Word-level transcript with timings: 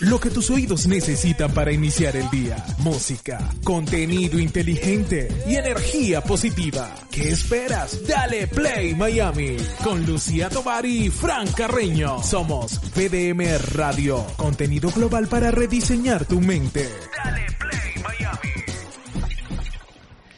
Lo 0.00 0.18
que 0.18 0.30
tus 0.30 0.50
oídos 0.50 0.86
necesitan 0.86 1.52
para 1.52 1.72
iniciar 1.72 2.16
el 2.16 2.28
día. 2.30 2.64
Música, 2.78 3.38
contenido 3.62 4.38
inteligente 4.38 5.28
y 5.46 5.56
energía 5.56 6.22
positiva. 6.22 6.94
¿Qué 7.10 7.30
esperas? 7.30 8.06
Dale 8.06 8.46
Play 8.48 8.94
Miami 8.94 9.56
con 9.84 10.04
Lucía 10.04 10.48
Tovar 10.48 10.86
y 10.86 11.10
Fran 11.10 11.46
Carreño. 11.52 12.22
Somos 12.22 12.80
VDM 12.94 13.58
Radio, 13.74 14.26
contenido 14.36 14.90
global 14.90 15.28
para 15.28 15.50
rediseñar 15.50 16.24
tu 16.24 16.40
mente. 16.40 16.88
Dale 17.24 17.46
Play 17.58 18.02
Miami. 18.02 18.52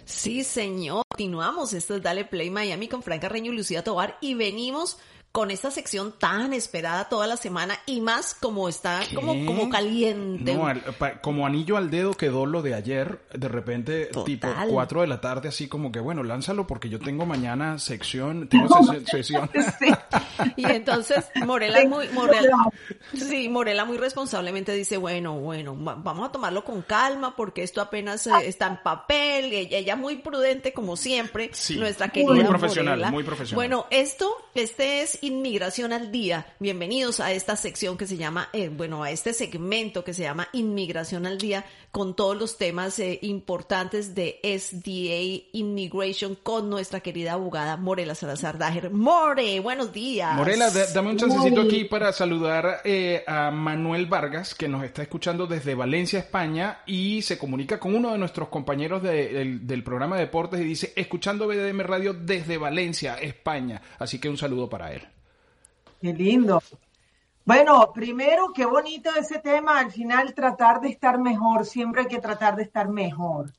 Sí, 0.05 0.45
señor. 0.45 1.05
Continuamos. 1.09 1.73
Esto 1.73 1.97
es 1.97 2.03
Dale 2.03 2.25
Play 2.25 2.51
Miami 2.51 2.89
con 2.89 3.03
Fran 3.03 3.21
Carreño 3.21 3.53
y 3.53 3.57
Lucía 3.57 3.85
Tobar 3.85 4.19
y 4.21 4.35
venimos 4.35 4.99
con 5.35 5.51
esta 5.51 5.73
sección 5.73 6.15
tan 6.17 6.53
esperada 6.53 7.09
toda 7.09 7.27
la 7.27 7.37
semana 7.37 7.77
y 7.87 8.01
más 8.01 8.37
como 8.37 8.69
está 8.69 9.01
como, 9.13 9.45
como 9.45 9.69
caliente. 9.69 10.55
No, 10.55 10.73
como 11.23 11.45
anillo 11.45 11.77
al 11.77 11.91
dedo 11.91 12.15
quedó 12.15 12.47
lo 12.47 12.63
de 12.63 12.75
ayer, 12.75 13.19
de 13.35 13.49
repente 13.49 14.11
tipo 14.25 14.47
4 14.69 15.01
de 15.01 15.07
la 15.09 15.21
tarde, 15.21 15.49
así 15.49 15.67
como 15.67 15.91
que 15.91 15.99
bueno, 15.99 16.23
lánzalo 16.23 16.69
porque 16.69 16.89
yo 16.89 17.01
tengo 17.01 17.27
mañana 17.27 17.81
sección, 17.81 18.49
tengo 18.49 18.79
sesión. 19.07 19.51
Y 20.57 20.67
entonces 20.67 21.25
Morela 21.45 21.85
muy, 21.85 22.09
Morela, 22.11 22.57
sí, 23.15 23.49
Morela 23.49 23.85
muy 23.85 23.99
responsablemente 23.99 24.73
dice, 24.73 24.99
bueno, 24.99 25.39
bueno, 25.41 25.75
vamos 25.77 26.29
a 26.29 26.33
tomarlo 26.33 26.65
con 26.65 26.83
calma 26.83 27.35
porque 27.35 27.65
esto 27.65 27.81
apenas 27.81 28.29
eh, 28.29 28.33
está 28.45 28.69
en 28.69 28.83
papel, 28.85 29.53
ella, 29.53 29.79
ella 29.79 29.97
muy 29.97 30.17
prudente 30.17 30.73
como 30.73 30.97
siempre, 30.97 31.51
nuestra 31.77 32.09
querida 32.11 32.35
muy 32.35 32.45
profesional, 32.45 33.11
muy 33.11 33.25
profesional. 33.25 33.57
Bueno, 33.57 33.87
esto, 33.91 34.31
este 34.55 35.03
es 35.03 35.24
Inmigración 35.25 35.95
al 35.95 36.13
Día. 36.13 36.45
Bienvenidos 36.61 37.19
a 37.19 37.33
esta 37.33 37.57
sección 37.57 37.97
que 37.97 38.07
se 38.07 38.19
llama, 38.19 38.51
eh, 38.53 38.69
bueno, 38.69 39.03
a 39.03 39.11
este 39.11 39.33
segmento 39.33 40.05
que 40.05 40.13
se 40.13 40.23
llama 40.23 40.49
Inmigración 40.53 41.25
al 41.25 41.39
Día, 41.39 41.65
con 41.91 42.15
todos 42.15 42.37
los 42.37 42.59
temas 42.59 42.99
eh, 42.99 43.21
importantes 43.23 44.15
de 44.15 44.39
SDA 44.43 45.49
Immigration 45.53 46.35
con 46.35 46.69
nuestra 46.69 47.01
querida 47.01 47.33
abogada 47.33 47.79
Morela 47.79 48.15
Salazar 48.15 48.59
Dager. 48.59 48.91
More, 48.91 49.61
buenos 49.61 49.95
días. 49.95 50.37
Morela, 50.37 50.69
dame 50.93 51.13
un 51.13 51.17
chancecito 51.17 51.63
aquí 51.63 51.85
para 51.85 52.13
saludar 52.13 52.83
eh, 52.85 53.25
a 53.27 53.51
Manuel 53.51 54.05
Vargas, 54.05 54.55
que 54.55 54.69
nos 54.69 54.85
está 54.85 55.01
escuchando 55.01 55.47
desde 55.47 55.75
Valencia, 55.75 56.19
España, 56.19 56.81
y 56.85 57.23
se 57.23 57.39
comunica 57.39 57.81
con 57.81 57.95
uno 57.95 58.13
de 58.13 58.19
nuestros 58.19 58.51
compañeros 58.51 59.03
del 59.03 59.83
programa 59.85 60.17
de 60.17 60.23
deportes 60.23 60.61
y 60.61 60.65
dice, 60.65 60.93
escuchando 60.97 61.47
BDM 61.47 61.81
Radio 61.81 62.13
desde 62.13 62.59
Valencia, 62.59 63.15
España. 63.15 63.81
Así 63.99 64.19
que 64.19 64.29
un 64.29 64.37
saludo 64.37 64.69
para 64.69 64.93
él. 64.93 65.14
Qué 66.05 66.13
lindo. 66.13 66.63
Bueno, 67.47 67.91
primero, 67.95 68.53
qué 68.55 68.67
bonito 68.67 69.09
ese 69.19 69.39
tema. 69.39 69.79
Al 69.79 69.91
final, 69.91 70.35
tratar 70.35 70.83
de 70.83 70.91
estar 70.91 71.19
mejor. 71.19 71.65
Siempre 71.65 72.03
hay 72.03 72.09
que 72.09 72.21
tratar 72.21 72.57
de 72.57 72.65
estar 72.65 72.91
mejor. 72.91 73.55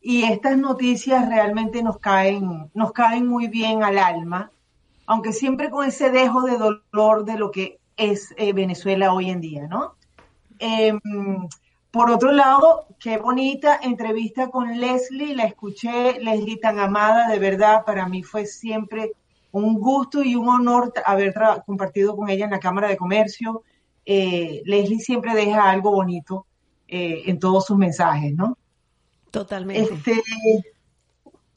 Y 0.00 0.22
estas 0.22 0.56
noticias 0.56 1.28
realmente 1.28 1.82
nos 1.82 1.98
caen, 1.98 2.70
nos 2.72 2.92
caen 2.92 3.26
muy 3.26 3.48
bien 3.48 3.82
al 3.82 3.98
alma, 3.98 4.50
aunque 5.04 5.34
siempre 5.34 5.68
con 5.68 5.86
ese 5.86 6.08
dejo 6.08 6.40
de 6.40 6.56
dolor 6.56 7.26
de 7.26 7.36
lo 7.36 7.50
que 7.50 7.80
es 7.98 8.32
eh, 8.38 8.54
Venezuela 8.54 9.12
hoy 9.12 9.28
en 9.28 9.42
día, 9.42 9.66
¿no? 9.66 9.96
Em, 10.58 10.98
por 11.90 12.10
otro 12.10 12.32
lado, 12.32 12.86
qué 12.98 13.18
bonita 13.18 13.78
entrevista 13.82 14.48
con 14.48 14.80
Leslie, 14.80 15.36
la 15.36 15.44
escuché, 15.44 16.18
Leslie 16.18 16.56
tan 16.56 16.78
amada, 16.78 17.28
de 17.28 17.38
verdad, 17.38 17.84
para 17.84 18.08
mí 18.08 18.22
fue 18.22 18.46
siempre 18.46 19.12
un 19.52 19.78
gusto 19.78 20.22
y 20.22 20.34
un 20.34 20.48
honor 20.48 20.92
haber 21.04 21.34
compartido 21.66 22.16
con 22.16 22.28
ella 22.28 22.44
en 22.44 22.52
la 22.52 22.60
Cámara 22.60 22.88
de 22.88 22.96
Comercio. 22.96 23.62
Eh, 24.04 24.62
Leslie 24.64 25.00
siempre 25.00 25.34
deja 25.34 25.68
algo 25.70 25.90
bonito 25.90 26.46
eh, 26.88 27.22
en 27.26 27.38
todos 27.38 27.66
sus 27.66 27.76
mensajes, 27.76 28.34
¿no? 28.34 28.56
Totalmente. 29.30 29.94
Este, 29.94 30.22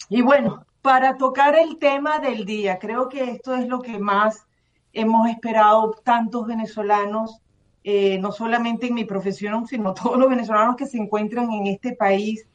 y 0.09 0.21
bueno, 0.21 0.65
para 0.81 1.17
tocar 1.17 1.55
el 1.55 1.77
tema 1.77 2.19
del 2.19 2.45
día, 2.45 2.79
creo 2.79 3.09
que 3.09 3.23
esto 3.23 3.53
es 3.55 3.67
lo 3.67 3.81
que 3.81 3.97
más 3.99 4.45
hemos 4.91 5.29
esperado 5.29 5.95
tantos 6.03 6.45
venezolanos, 6.45 7.39
eh, 7.83 8.19
no 8.19 8.31
solamente 8.31 8.87
en 8.87 8.93
mi 8.95 9.05
profesión, 9.05 9.67
sino 9.67 9.93
todos 9.93 10.17
los 10.17 10.29
venezolanos 10.29 10.75
que 10.75 10.87
se 10.87 10.97
encuentran 10.97 11.51
en 11.51 11.67
este 11.67 11.95
país, 11.95 12.45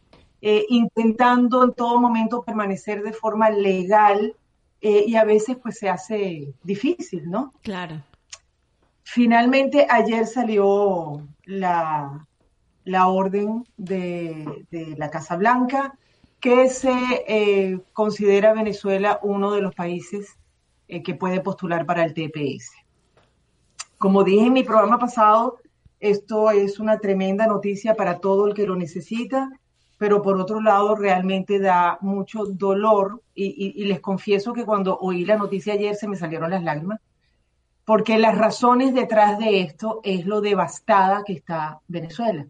intentando 0.40 1.64
en 1.64 1.72
todo 1.72 2.00
momento 2.00 2.44
permanecer 2.44 3.02
de 3.02 3.12
forma 3.12 3.50
legal 3.50 4.36
eh, 4.80 5.04
y 5.06 5.16
a 5.16 5.24
veces 5.24 5.56
pues 5.62 5.78
se 5.78 5.88
hace 5.88 6.54
difícil, 6.62 7.28
¿no? 7.30 7.52
Claro. 7.62 8.02
Finalmente 9.02 9.86
ayer 9.88 10.26
salió 10.26 11.26
la, 11.44 12.26
la 12.84 13.08
orden 13.08 13.64
de, 13.76 14.64
la 14.96 15.10
Casa 15.10 15.36
Blanca 15.36 15.96
que 16.40 16.68
se 16.70 16.92
eh, 17.26 17.80
considera 17.92 18.54
Venezuela 18.54 19.18
uno 19.22 19.50
de 19.52 19.60
los 19.60 19.74
países 19.74 20.36
eh, 20.86 21.02
que 21.02 21.14
puede 21.14 21.40
postular 21.40 21.84
para 21.84 22.04
el 22.04 22.14
TPS. 22.14 22.70
Como 23.98 24.22
dije 24.24 24.46
en 24.46 24.52
mi 24.52 24.62
programa 24.62 24.98
pasado, 24.98 25.58
esto 26.00 26.50
es 26.50 26.78
una 26.78 26.98
tremenda 26.98 27.46
noticia 27.46 27.94
para 27.94 28.20
todo 28.20 28.46
el 28.46 28.54
que 28.54 28.66
lo 28.66 28.76
necesita 28.76 29.50
pero 29.98 30.22
por 30.22 30.40
otro 30.40 30.60
lado 30.60 30.94
realmente 30.94 31.58
da 31.58 31.98
mucho 32.00 32.46
dolor 32.46 33.20
y, 33.34 33.84
les 33.84 34.00
confieso 34.00 34.52
que 34.52 34.64
cuando 34.64 34.96
oí 34.98 35.24
la 35.24 35.36
noticia 35.36 35.74
ayer 35.74 35.94
se 35.96 36.08
me 36.08 36.16
salieron 36.16 36.50
las 36.50 36.62
lágrimas, 36.62 37.00
porque 37.84 38.18
las 38.18 38.38
razones 38.38 38.94
detrás 38.94 39.38
de 39.38 39.60
esto 39.60 40.00
es 40.04 40.24
lo 40.24 40.40
devastada 40.40 41.24
que 41.24 41.32
está 41.32 41.80
Venezuela. 41.88 42.46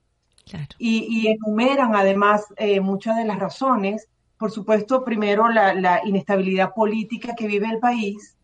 Y, 0.79 1.29
enumeran 1.29 1.95
además 1.95 2.47
eh, 2.57 2.81
muchas 2.81 3.17
de 3.17 3.25
las 3.25 3.39
razones, 3.39 4.09
por 4.39 4.51
supuesto, 4.51 5.05
primero 5.05 5.49
la, 5.49 5.75
la 5.75 6.01
inestabilidad 6.05 6.73
política 6.75 7.35
que 7.35 7.47
vive 7.47 7.69
el 7.69 7.79
país, 7.79 8.37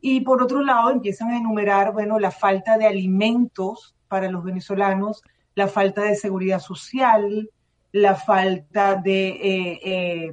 y 0.00 0.20
por 0.20 0.42
otro 0.42 0.62
lado 0.62 0.90
empiezan 0.90 1.30
a 1.30 1.38
enumerar, 1.38 1.92
bueno, 1.92 2.18
la 2.18 2.30
falta 2.30 2.78
de 2.78 2.86
alimentos 2.86 3.94
para 4.06 4.30
los 4.30 4.44
venezolanos, 4.44 5.22
la 5.54 5.66
falta 5.66 6.02
de 6.02 6.14
seguridad 6.14 6.60
social, 6.60 7.50
la 7.92 8.14
falta 8.14 8.96
de 8.96 9.28
eh, 9.28 9.80
eh, 9.84 10.32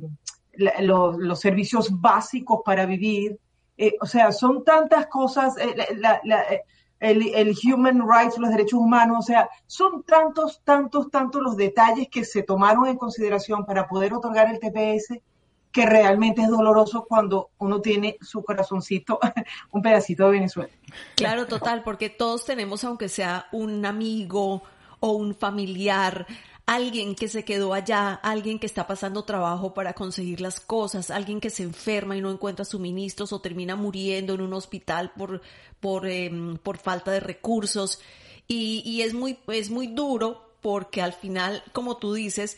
los, 0.82 1.40
servicios 1.40 1.90
básicos 2.00 2.62
para 2.66 2.86
vivir. 2.86 3.40
Eh, 3.78 3.96
o 4.02 4.06
sea, 4.06 4.32
son 4.32 4.64
tantas 4.64 5.08
cosas, 5.08 5.56
el, 7.00 7.56
human 7.64 8.02
rights, 8.08 8.38
los 8.38 8.52
derechos 8.52 8.80
humanos, 8.80 9.18
o 9.20 9.22
sea, 9.22 9.50
son 9.68 10.04
tantos, 10.04 10.62
tantos, 10.64 11.12
tantos 11.12 11.42
los 11.42 11.58
detalles 11.58 12.08
que 12.10 12.24
se 12.24 12.44
tomaron 12.44 12.88
en 12.88 12.98
consideración 12.98 13.66
para 13.66 13.88
poder 13.88 14.14
otorgar 14.14 14.50
el 14.50 14.60
TPS 14.60 15.20
que 15.76 15.86
realmente 15.86 16.42
es 16.42 16.48
doloroso 16.48 17.06
cuando 17.06 17.50
uno 17.58 17.82
tiene 17.82 18.18
su 18.22 18.42
corazoncito, 18.46 19.20
un 19.72 19.82
pedacito 19.82 20.28
de 20.28 20.32
Venezuela. 20.32 20.70
Claro, 21.18 21.48
total, 21.48 21.84
porque 21.84 22.10
todos 22.10 22.46
tenemos, 22.46 22.86
aunque 22.86 23.10
sea 23.10 23.48
un 23.52 23.86
amigo 23.86 24.64
o 25.02 25.12
un 25.12 25.36
familiar, 25.36 26.26
alguien 26.66 27.16
que 27.16 27.28
se 27.28 27.46
quedó 27.46 27.74
allá, 27.74 28.14
alguien 28.14 28.60
que 28.60 28.66
está 28.66 28.88
pasando 28.88 29.24
trabajo 29.24 29.74
para 29.74 29.94
conseguir 29.94 30.42
las 30.42 30.60
cosas, 30.60 31.12
alguien 31.12 31.40
que 31.40 31.50
se 31.50 31.64
enferma 31.64 32.18
y 32.18 32.22
no 32.22 32.32
encuentra 32.32 32.66
suministros 32.66 33.34
o 33.34 33.42
termina 33.42 33.76
muriendo 33.76 34.34
en 34.34 34.42
un 34.42 34.54
hospital 34.54 35.12
por, 35.16 35.42
por, 35.80 36.08
em, 36.08 36.58
por 36.58 36.78
falta 36.78 37.12
de 37.12 37.20
recursos. 37.20 38.00
Y, 38.48 38.82
y 38.86 39.02
es, 39.02 39.14
muy, 39.14 39.38
es 39.48 39.70
muy 39.70 39.88
duro 39.88 40.56
porque 40.62 41.02
al 41.02 41.14
final, 41.14 41.64
como 41.74 41.98
tú 41.98 42.14
dices, 42.14 42.58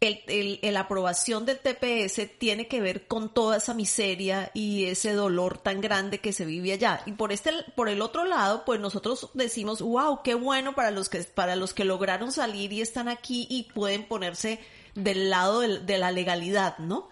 el, 0.00 0.20
el, 0.28 0.74
la 0.74 0.80
aprobación 0.80 1.46
del 1.46 1.58
TPS 1.58 2.28
tiene 2.38 2.68
que 2.68 2.80
ver 2.80 3.06
con 3.06 3.32
toda 3.32 3.56
esa 3.56 3.72
miseria 3.72 4.50
y 4.52 4.84
ese 4.84 5.12
dolor 5.12 5.58
tan 5.58 5.80
grande 5.80 6.18
que 6.18 6.32
se 6.32 6.44
vive 6.44 6.72
allá. 6.72 7.00
Y 7.06 7.12
por 7.12 7.32
este, 7.32 7.50
por 7.74 7.88
el 7.88 8.02
otro 8.02 8.24
lado, 8.24 8.64
pues 8.66 8.78
nosotros 8.78 9.30
decimos, 9.34 9.80
wow, 9.80 10.20
qué 10.22 10.34
bueno 10.34 10.74
para 10.74 10.90
los 10.90 11.08
que, 11.08 11.20
para 11.22 11.56
los 11.56 11.72
que 11.72 11.84
lograron 11.84 12.30
salir 12.30 12.72
y 12.72 12.82
están 12.82 13.08
aquí 13.08 13.46
y 13.48 13.64
pueden 13.72 14.04
ponerse 14.04 14.60
del 14.94 15.30
lado 15.30 15.60
de, 15.60 15.98
la 15.98 16.10
legalidad, 16.10 16.78
¿no? 16.78 17.08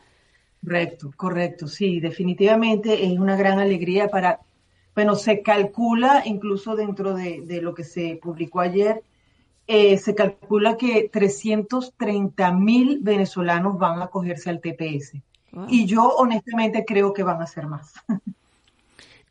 Correcto, 0.63 1.13
correcto, 1.17 1.69
sí, 1.69 2.01
definitivamente 2.01 3.05
es 3.05 3.19
una 3.19 3.37
gran 3.37 3.59
alegría 3.59 4.09
para, 4.09 4.41
bueno, 4.95 5.15
se 5.15 5.43
calcula 5.43 6.23
incluso 6.25 6.75
dentro 6.75 7.15
de, 7.15 7.43
de 7.43 7.61
lo 7.61 7.75
que 7.75 7.85
se 7.85 8.19
publicó 8.23 8.61
ayer, 8.61 9.03
eh, 9.67 9.97
se 9.99 10.15
calcula 10.15 10.77
que 10.77 11.09
330 11.13 12.53
mil 12.53 12.99
venezolanos 13.01 13.79
van 13.79 14.01
a 14.01 14.05
acogerse 14.05 14.51
al 14.51 14.61
TPS. 14.61 15.15
Y 15.69 15.87
yo 15.87 16.09
honestamente 16.09 16.85
creo 16.85 17.13
que 17.13 17.23
van 17.23 17.41
a 17.41 17.47
ser 17.47 17.67
más. 17.67 17.95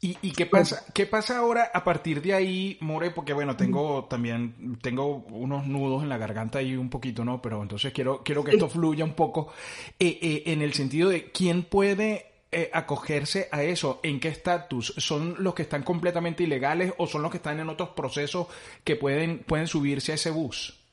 ¿Y, 0.06 0.32
qué 0.34 0.46
pasa? 0.46 0.84
¿Qué 0.94 1.06
pasa 1.06 1.38
ahora 1.38 1.72
a 1.74 1.86
partir 1.86 2.22
de 2.22 2.34
ahí, 2.34 2.78
More? 2.82 3.12
Porque 3.12 3.32
bueno, 3.32 3.56
tengo 3.56 4.04
también 4.04 4.78
tengo 4.82 5.24
unos 5.30 5.66
nudos 5.66 6.04
en 6.04 6.10
la 6.10 6.18
garganta 6.18 6.60
ahí 6.60 6.76
un 6.76 6.90
poquito, 6.90 7.24
¿no? 7.24 7.42
Pero 7.42 7.62
entonces 7.62 7.94
quiero 7.94 8.22
quiero 8.22 8.44
que 8.44 8.52
esto 8.52 8.68
fluya 8.68 9.06
un 9.06 9.14
poco 9.14 9.54
eh, 9.98 10.20
eh, 10.22 10.44
en 10.48 10.62
el 10.62 10.74
sentido 10.74 11.08
de 11.08 11.32
quién 11.32 11.64
puede 11.64 12.33
eh, 12.54 12.70
acogerse 12.74 13.50
a 13.52 13.64
eso? 13.64 14.00
¿En 14.04 14.20
qué 14.20 14.30
estatus? 14.30 14.94
¿Son 14.98 15.36
los 15.40 15.54
que 15.54 15.64
están 15.64 15.84
completamente 15.84 16.44
ilegales 16.44 16.94
o 16.98 17.08
son 17.08 17.22
los 17.22 17.32
que 17.32 17.38
están 17.38 17.60
en 17.60 17.70
otros 17.70 17.90
procesos 17.90 18.48
que 18.84 18.96
pueden, 18.96 19.40
pueden 19.40 19.68
subirse 19.68 20.12
a 20.12 20.16
ese 20.16 20.32
bus? 20.32 20.84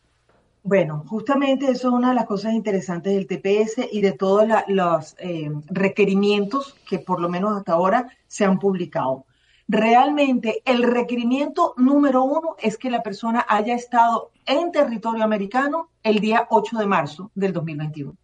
Bueno, 0.63 1.05
justamente 1.07 1.71
eso 1.71 1.89
es 1.89 1.95
una 1.95 2.11
de 2.11 2.15
las 2.17 2.27
cosas 2.27 2.53
interesantes 2.53 3.15
del 3.15 3.27
TPS 3.27 3.89
y 3.91 4.03
de 4.03 4.13
todos 4.13 4.47
los 4.69 5.17
eh, 5.19 5.51
requerimientos 5.69 6.77
que 6.87 6.99
por 6.99 7.21
lo 7.21 7.31
menos 7.31 7.57
hasta 7.57 7.73
ahora 7.73 8.11
se 8.27 8.45
han 8.45 8.59
publicado. 8.59 9.25
Realmente 9.69 10.63
el 10.67 10.83
requerimiento 10.83 11.75
número 11.79 12.25
uno 12.25 12.57
es 12.59 12.77
que 12.77 12.91
la 12.91 13.03
persona 13.03 13.47
haya 13.49 13.75
estado 13.75 14.33
en 14.45 14.73
territorio 14.73 15.25
americano 15.25 15.91
el 16.03 16.19
día 16.19 16.47
8 16.51 16.77
de 16.77 16.87
marzo 16.87 17.31
del 17.35 17.53
2021. 17.53 18.20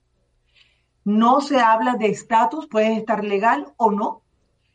No 1.07 1.41
se 1.41 1.61
habla 1.61 1.95
de 1.95 2.09
estatus, 2.09 2.67
puedes 2.67 2.99
estar 2.99 3.23
legal 3.23 3.73
o 3.77 3.93
no, 3.93 4.23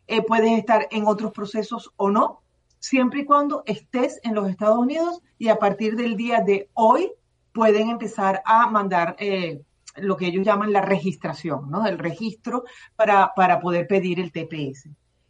eh, 0.07 0.21
puedes 0.21 0.57
estar 0.57 0.87
en 0.89 1.05
otros 1.05 1.33
procesos 1.33 1.91
o 1.97 2.09
no, 2.09 2.39
siempre 2.79 3.19
y 3.19 3.25
cuando 3.25 3.63
estés 3.65 4.21
en 4.23 4.35
los 4.35 4.49
Estados 4.49 4.77
Unidos 4.77 5.21
y 5.37 5.49
a 5.49 5.59
partir 5.59 5.97
del 5.97 6.15
día 6.15 6.39
de 6.39 6.69
hoy 6.73 7.11
pueden 7.51 7.89
empezar 7.89 8.41
a 8.45 8.65
mandar 8.67 9.17
eh, 9.19 9.61
lo 9.97 10.15
que 10.15 10.27
ellos 10.27 10.45
llaman 10.45 10.71
la 10.71 10.79
registración, 10.79 11.69
¿no? 11.69 11.85
El 11.85 11.99
registro 11.99 12.63
para, 12.95 13.33
para 13.35 13.59
poder 13.59 13.85
pedir 13.85 14.21
el 14.21 14.31
TPS. 14.31 14.87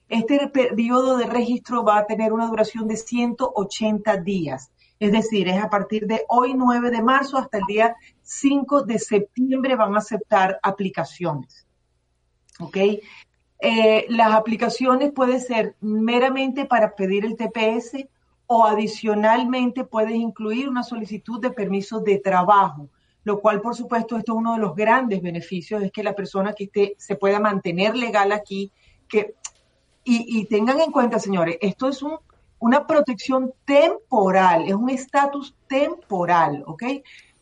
Este 0.07 0.49
periodo 0.49 1.17
de 1.17 1.25
registro 1.25 1.83
va 1.83 1.97
a 1.97 2.05
tener 2.05 2.31
una 2.31 2.45
duración 2.45 2.87
de 2.87 2.97
180 2.97 4.17
días. 4.17 4.69
Es 5.01 5.11
decir, 5.11 5.47
es 5.47 5.59
a 5.59 5.67
partir 5.67 6.05
de 6.05 6.25
hoy 6.27 6.53
9 6.53 6.91
de 6.91 7.01
marzo 7.01 7.39
hasta 7.39 7.57
el 7.57 7.63
día 7.67 7.95
5 8.21 8.83
de 8.83 8.99
septiembre 8.99 9.75
van 9.75 9.95
a 9.95 9.97
aceptar 9.97 10.59
aplicaciones. 10.61 11.65
¿Ok? 12.59 12.77
Eh, 12.77 14.05
las 14.09 14.31
aplicaciones 14.31 15.11
pueden 15.11 15.41
ser 15.41 15.75
meramente 15.81 16.65
para 16.65 16.95
pedir 16.95 17.25
el 17.25 17.35
TPS 17.35 18.05
o 18.45 18.63
adicionalmente 18.63 19.85
puedes 19.85 20.13
incluir 20.13 20.69
una 20.69 20.83
solicitud 20.83 21.41
de 21.41 21.49
permiso 21.49 21.99
de 21.99 22.19
trabajo, 22.19 22.87
lo 23.23 23.41
cual 23.41 23.59
por 23.59 23.75
supuesto 23.75 24.17
esto 24.17 24.33
es 24.33 24.37
uno 24.37 24.53
de 24.53 24.59
los 24.59 24.75
grandes 24.75 25.23
beneficios, 25.23 25.81
es 25.81 25.91
que 25.91 26.03
la 26.03 26.13
persona 26.13 26.53
que 26.53 26.65
esté 26.65 26.93
se 26.99 27.15
pueda 27.15 27.39
mantener 27.39 27.95
legal 27.95 28.31
aquí, 28.31 28.71
que, 29.07 29.33
y, 30.03 30.41
y 30.41 30.45
tengan 30.45 30.79
en 30.79 30.91
cuenta, 30.91 31.17
señores, 31.17 31.57
esto 31.59 31.87
es 31.87 32.03
un 32.03 32.19
una 32.61 32.85
protección 32.85 33.53
temporal, 33.65 34.65
es 34.67 34.73
un 34.75 34.89
estatus 34.89 35.55
temporal, 35.67 36.63
¿ok? 36.67 36.83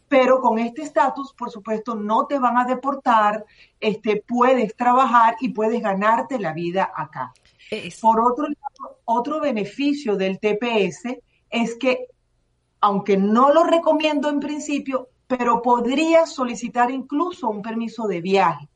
Pero 0.08 0.40
con 0.40 0.58
este 0.58 0.82
estatus, 0.82 1.34
por 1.34 1.52
supuesto, 1.52 1.94
no 1.94 2.26
te 2.26 2.40
van 2.40 2.58
a 2.58 2.64
deportar, 2.64 3.46
este, 3.82 4.24
puedes 4.26 4.76
trabajar 4.76 5.36
y 5.42 5.50
puedes 5.50 5.82
ganarte 5.82 6.40
la 6.40 6.54
vida 6.54 6.92
acá. 6.96 7.34
Por 8.02 8.22
otro 8.22 8.46
lado, 8.46 9.00
otro 9.04 9.42
beneficio 9.42 10.16
del 10.16 10.40
TPS 10.40 11.20
es 11.50 11.76
que, 11.76 12.08
aunque 12.80 13.18
no 13.18 13.52
lo 13.52 13.66
recomiendo 13.66 14.30
en 14.30 14.40
principio, 14.40 15.10
pero 15.28 15.62
podrías 15.62 16.32
solicitar 16.32 16.90
incluso 16.92 17.50
un 17.50 17.62
permiso 17.62 18.08
de 18.08 18.22
viaje. 18.22 18.69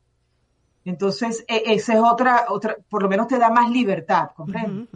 Entonces, 0.84 1.44
e, 1.48 1.62
esa 1.66 1.94
es 1.94 2.00
otra, 2.00 2.46
otra, 2.48 2.76
por 2.88 3.02
lo 3.02 3.08
menos 3.08 3.28
te 3.28 3.38
da 3.38 3.50
más 3.50 3.70
libertad, 3.70 4.30
¿comprendes? 4.36 4.88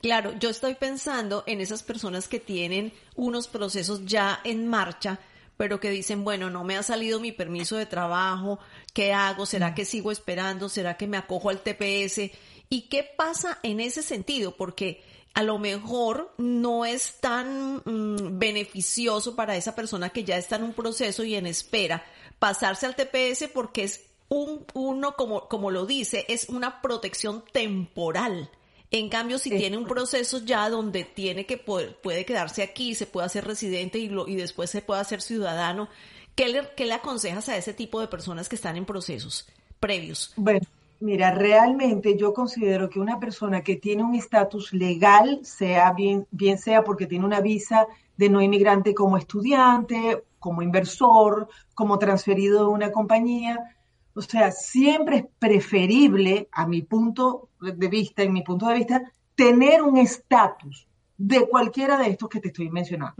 Claro, 0.00 0.32
yo 0.38 0.48
estoy 0.48 0.74
pensando 0.74 1.42
en 1.46 1.60
esas 1.60 1.82
personas 1.82 2.28
que 2.28 2.38
tienen 2.38 2.92
unos 3.16 3.48
procesos 3.48 4.04
ya 4.06 4.40
en 4.44 4.68
marcha, 4.68 5.18
pero 5.56 5.80
que 5.80 5.90
dicen, 5.90 6.22
bueno, 6.22 6.50
no 6.50 6.62
me 6.62 6.76
ha 6.76 6.84
salido 6.84 7.18
mi 7.18 7.32
permiso 7.32 7.76
de 7.76 7.86
trabajo, 7.86 8.60
¿qué 8.94 9.12
hago? 9.12 9.44
¿Será 9.44 9.74
que 9.74 9.84
sigo 9.84 10.12
esperando? 10.12 10.68
¿Será 10.68 10.96
que 10.96 11.08
me 11.08 11.16
acojo 11.16 11.50
al 11.50 11.62
TPS? 11.62 12.30
¿Y 12.70 12.82
qué 12.82 13.02
pasa 13.16 13.58
en 13.64 13.80
ese 13.80 14.02
sentido? 14.02 14.54
Porque 14.56 15.02
a 15.34 15.42
lo 15.42 15.58
mejor 15.58 16.32
no 16.38 16.84
es 16.84 17.20
tan 17.20 17.82
mm, 17.84 18.38
beneficioso 18.38 19.34
para 19.34 19.56
esa 19.56 19.74
persona 19.74 20.10
que 20.10 20.24
ya 20.24 20.36
está 20.36 20.56
en 20.56 20.64
un 20.64 20.74
proceso 20.74 21.24
y 21.24 21.34
en 21.34 21.46
espera 21.46 22.04
pasarse 22.38 22.86
al 22.86 22.94
TPS 22.96 23.48
porque 23.52 23.84
es 23.84 24.07
un, 24.28 24.64
uno, 24.74 25.14
como, 25.16 25.48
como 25.48 25.70
lo 25.70 25.86
dice, 25.86 26.24
es 26.28 26.48
una 26.48 26.80
protección 26.80 27.44
temporal. 27.52 28.50
En 28.90 29.08
cambio, 29.10 29.38
si 29.38 29.50
tiene 29.50 29.76
un 29.76 29.86
proceso 29.86 30.38
ya 30.44 30.70
donde 30.70 31.04
tiene 31.04 31.44
que 31.44 31.58
poder, 31.58 32.00
puede 32.00 32.24
quedarse 32.24 32.62
aquí, 32.62 32.94
se 32.94 33.06
puede 33.06 33.26
hacer 33.26 33.46
residente 33.46 33.98
y, 33.98 34.08
lo, 34.08 34.26
y 34.26 34.36
después 34.36 34.70
se 34.70 34.80
puede 34.80 35.00
hacer 35.00 35.20
ciudadano, 35.20 35.88
¿qué 36.34 36.48
le, 36.48 36.70
¿qué 36.74 36.86
le 36.86 36.94
aconsejas 36.94 37.48
a 37.50 37.56
ese 37.56 37.74
tipo 37.74 38.00
de 38.00 38.08
personas 38.08 38.48
que 38.48 38.56
están 38.56 38.76
en 38.76 38.86
procesos 38.86 39.46
previos? 39.78 40.32
Bueno, 40.36 40.66
mira, 41.00 41.32
realmente 41.32 42.16
yo 42.16 42.32
considero 42.32 42.88
que 42.88 42.98
una 42.98 43.20
persona 43.20 43.62
que 43.62 43.76
tiene 43.76 44.04
un 44.04 44.14
estatus 44.14 44.72
legal, 44.72 45.40
sea 45.42 45.92
bien, 45.92 46.26
bien 46.30 46.56
sea 46.56 46.82
porque 46.82 47.06
tiene 47.06 47.26
una 47.26 47.42
visa 47.42 47.86
de 48.16 48.30
no 48.30 48.40
inmigrante 48.40 48.94
como 48.94 49.18
estudiante, 49.18 50.24
como 50.38 50.62
inversor, 50.62 51.48
como 51.74 51.98
transferido 51.98 52.60
de 52.60 52.68
una 52.68 52.90
compañía, 52.90 53.76
o 54.14 54.22
sea, 54.22 54.50
siempre 54.50 55.16
es 55.18 55.24
preferible, 55.38 56.48
a 56.52 56.66
mi 56.66 56.82
punto 56.82 57.50
de 57.60 57.88
vista, 57.88 58.22
en 58.22 58.32
mi 58.32 58.42
punto 58.42 58.66
de 58.66 58.74
vista, 58.74 59.12
tener 59.34 59.82
un 59.82 59.96
estatus 59.96 60.88
de 61.16 61.48
cualquiera 61.48 61.98
de 61.98 62.10
estos 62.10 62.28
que 62.28 62.40
te 62.40 62.48
estoy 62.48 62.70
mencionando. 62.70 63.16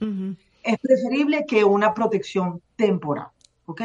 Es 0.62 0.79
preferible 0.79 1.44
que 1.46 1.64
una 1.64 1.94
protección 1.94 2.61
temporal. 2.76 3.29
¿Ok? 3.67 3.82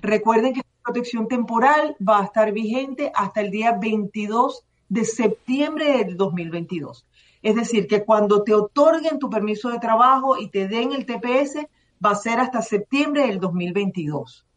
Recuerden 0.00 0.54
que 0.54 0.60
la 0.60 0.82
protección 0.82 1.28
temporal 1.28 1.96
va 2.06 2.20
a 2.20 2.24
estar 2.24 2.50
vigente 2.52 3.12
hasta 3.14 3.42
el 3.42 3.50
día 3.50 3.72
22 3.72 4.64
de 4.88 5.04
septiembre 5.04 5.98
del 5.98 6.16
2022. 6.16 7.06
Es 7.42 7.54
decir, 7.54 7.86
que 7.86 8.04
cuando 8.04 8.42
te 8.42 8.54
otorguen 8.54 9.18
tu 9.18 9.30
permiso 9.30 9.70
de 9.70 9.78
trabajo 9.78 10.38
y 10.38 10.48
te 10.48 10.66
den 10.66 10.92
el 10.92 11.06
TPS, 11.06 11.66
va 12.04 12.10
a 12.10 12.16
ser 12.16 12.40
hasta 12.40 12.62
septiembre 12.62 13.26
del 13.26 13.38
2022. 13.38 14.47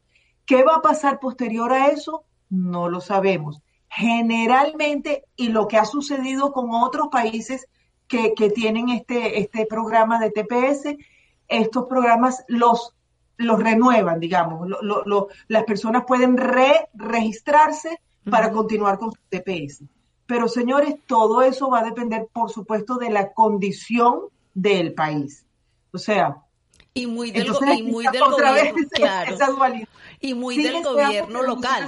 ¿Qué 0.51 0.65
va 0.65 0.75
a 0.75 0.81
pasar 0.81 1.21
posterior 1.21 1.71
a 1.71 1.87
eso? 1.87 2.25
No 2.49 2.89
lo 2.89 2.99
sabemos. 2.99 3.61
Generalmente, 3.87 5.23
y 5.37 5.47
lo 5.47 5.65
que 5.69 5.77
ha 5.77 5.85
sucedido 5.85 6.51
con 6.51 6.71
otros 6.71 7.07
países 7.09 7.69
que, 8.09 8.33
tienen 8.53 8.89
este, 8.89 9.39
este 9.39 9.65
programa 9.65 10.19
de 10.19 10.29
TPS, 10.29 10.97
estos 11.47 11.85
programas 11.85 12.43
los, 12.49 12.93
los 13.37 13.63
renuevan, 13.63 14.19
digamos. 14.19 14.67
las 15.47 15.63
personas 15.63 16.03
pueden 16.05 16.35
re-registrarse 16.35 18.01
para 18.29 18.51
continuar 18.51 18.99
con 18.99 19.13
su 19.13 19.19
TPS. 19.29 19.85
Pero 20.25 20.49
señores, 20.49 20.95
todo 21.07 21.43
eso 21.43 21.69
va 21.69 21.79
a 21.79 21.85
depender, 21.85 22.27
por 22.33 22.51
supuesto, 22.51 22.97
de 22.97 23.09
la 23.09 23.31
condición 23.31 24.23
del 24.53 24.93
país. 24.95 25.45
O 25.93 25.97
sea, 25.97 26.43
y 26.93 27.07
muy 27.07 27.31
del, 27.31 27.47
y 27.77 27.83
muy 27.83 28.05
del 28.11 28.21
gobierno, 28.21 28.81
claro. 28.91 29.37
Y 30.21 30.35
muy 30.35 30.61
del 30.61 30.83
gobierno 30.83 31.41
local. 31.41 31.87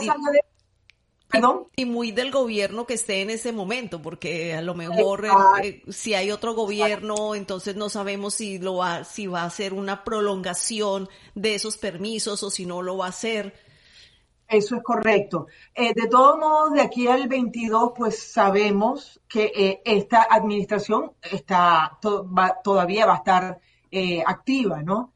Y, 1.75 1.85
muy 1.85 2.11
del 2.11 2.29
gobierno 2.29 2.85
que 2.85 2.93
esté 2.93 3.21
en 3.21 3.31
ese 3.31 3.51
momento, 3.51 4.01
porque 4.01 4.53
a 4.53 4.61
lo 4.61 4.75
mejor 4.75 5.25
eh, 5.63 5.81
si 5.89 6.13
hay 6.13 6.29
otro 6.29 6.53
gobierno, 6.53 7.33
entonces 7.33 7.75
no 7.75 7.89
sabemos 7.89 8.35
si 8.35 8.59
lo 8.59 8.75
va, 8.75 9.03
si 9.03 9.25
va 9.25 9.43
a 9.43 9.49
ser 9.49 9.73
una 9.73 10.03
prolongación 10.03 11.09
de 11.33 11.55
esos 11.55 11.77
permisos 11.79 12.43
o 12.43 12.51
si 12.51 12.67
no 12.67 12.83
lo 12.83 12.97
va 12.97 13.07
a 13.07 13.09
hacer. 13.09 13.55
Eso 14.47 14.75
es 14.75 14.83
correcto. 14.83 15.47
Eh, 15.73 15.93
de 15.95 16.07
todos 16.07 16.37
modos, 16.37 16.73
de 16.73 16.81
aquí 16.81 17.07
al 17.07 17.27
22, 17.27 17.93
pues 17.95 18.31
sabemos 18.31 19.19
que 19.27 19.51
eh, 19.55 19.81
esta 19.85 20.27
administración 20.29 21.13
está 21.31 21.97
todavía 22.63 23.07
va 23.07 23.13
a 23.13 23.17
estar 23.17 23.59
activa, 24.25 24.83
¿no? 24.83 25.13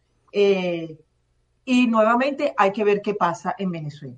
Y 1.69 1.85
nuevamente 1.87 2.53
hay 2.55 2.71
que 2.71 2.85
ver 2.85 3.01
qué 3.01 3.13
pasa 3.13 3.53
en 3.57 3.71
Venezuela. 3.71 4.15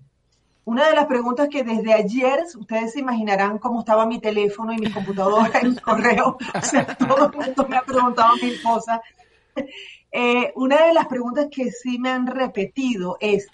Una 0.65 0.87
de 0.87 0.93
las 0.93 1.07
preguntas 1.07 1.49
que 1.49 1.63
desde 1.63 1.93
ayer, 1.93 2.43
ustedes 2.55 2.93
se 2.93 2.99
imaginarán 2.99 3.57
cómo 3.57 3.79
estaba 3.79 4.05
mi 4.05 4.21
teléfono 4.21 4.71
y 4.71 4.77
mi 4.77 4.91
computadora 4.91 5.59
y 5.63 5.69
mi 5.69 5.75
correo, 5.81 6.37
o 6.53 6.61
sea, 6.61 6.85
todo 6.85 7.31
el 7.31 7.35
mundo 7.35 7.65
me 7.67 7.77
ha 7.77 7.81
preguntado 7.81 8.35
mil 8.35 8.61
cosas. 8.61 8.99
Eh, 10.11 10.53
una 10.57 10.85
de 10.85 10.93
las 10.93 11.07
preguntas 11.07 11.47
que 11.49 11.71
sí 11.71 11.97
me 11.97 12.11
han 12.11 12.27
repetido 12.27 13.17
es, 13.19 13.47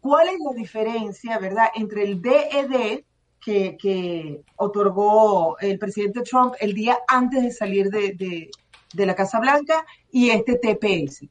¿cuál 0.00 0.28
es 0.28 0.38
la 0.40 0.54
diferencia, 0.54 1.38
verdad, 1.38 1.66
entre 1.74 2.04
el 2.04 2.22
DED 2.22 2.72
e 2.72 3.04
que, 3.38 3.76
que 3.76 4.40
otorgó 4.56 5.58
el 5.58 5.78
presidente 5.78 6.22
Trump 6.22 6.54
el 6.60 6.72
día 6.72 6.96
antes 7.08 7.42
de 7.42 7.50
salir 7.50 7.90
de, 7.90 8.14
de, 8.14 8.50
de 8.94 9.06
la 9.06 9.14
Casa 9.14 9.38
Blanca 9.38 9.84
y 10.10 10.30
este 10.30 10.56
TPS? 10.56 11.26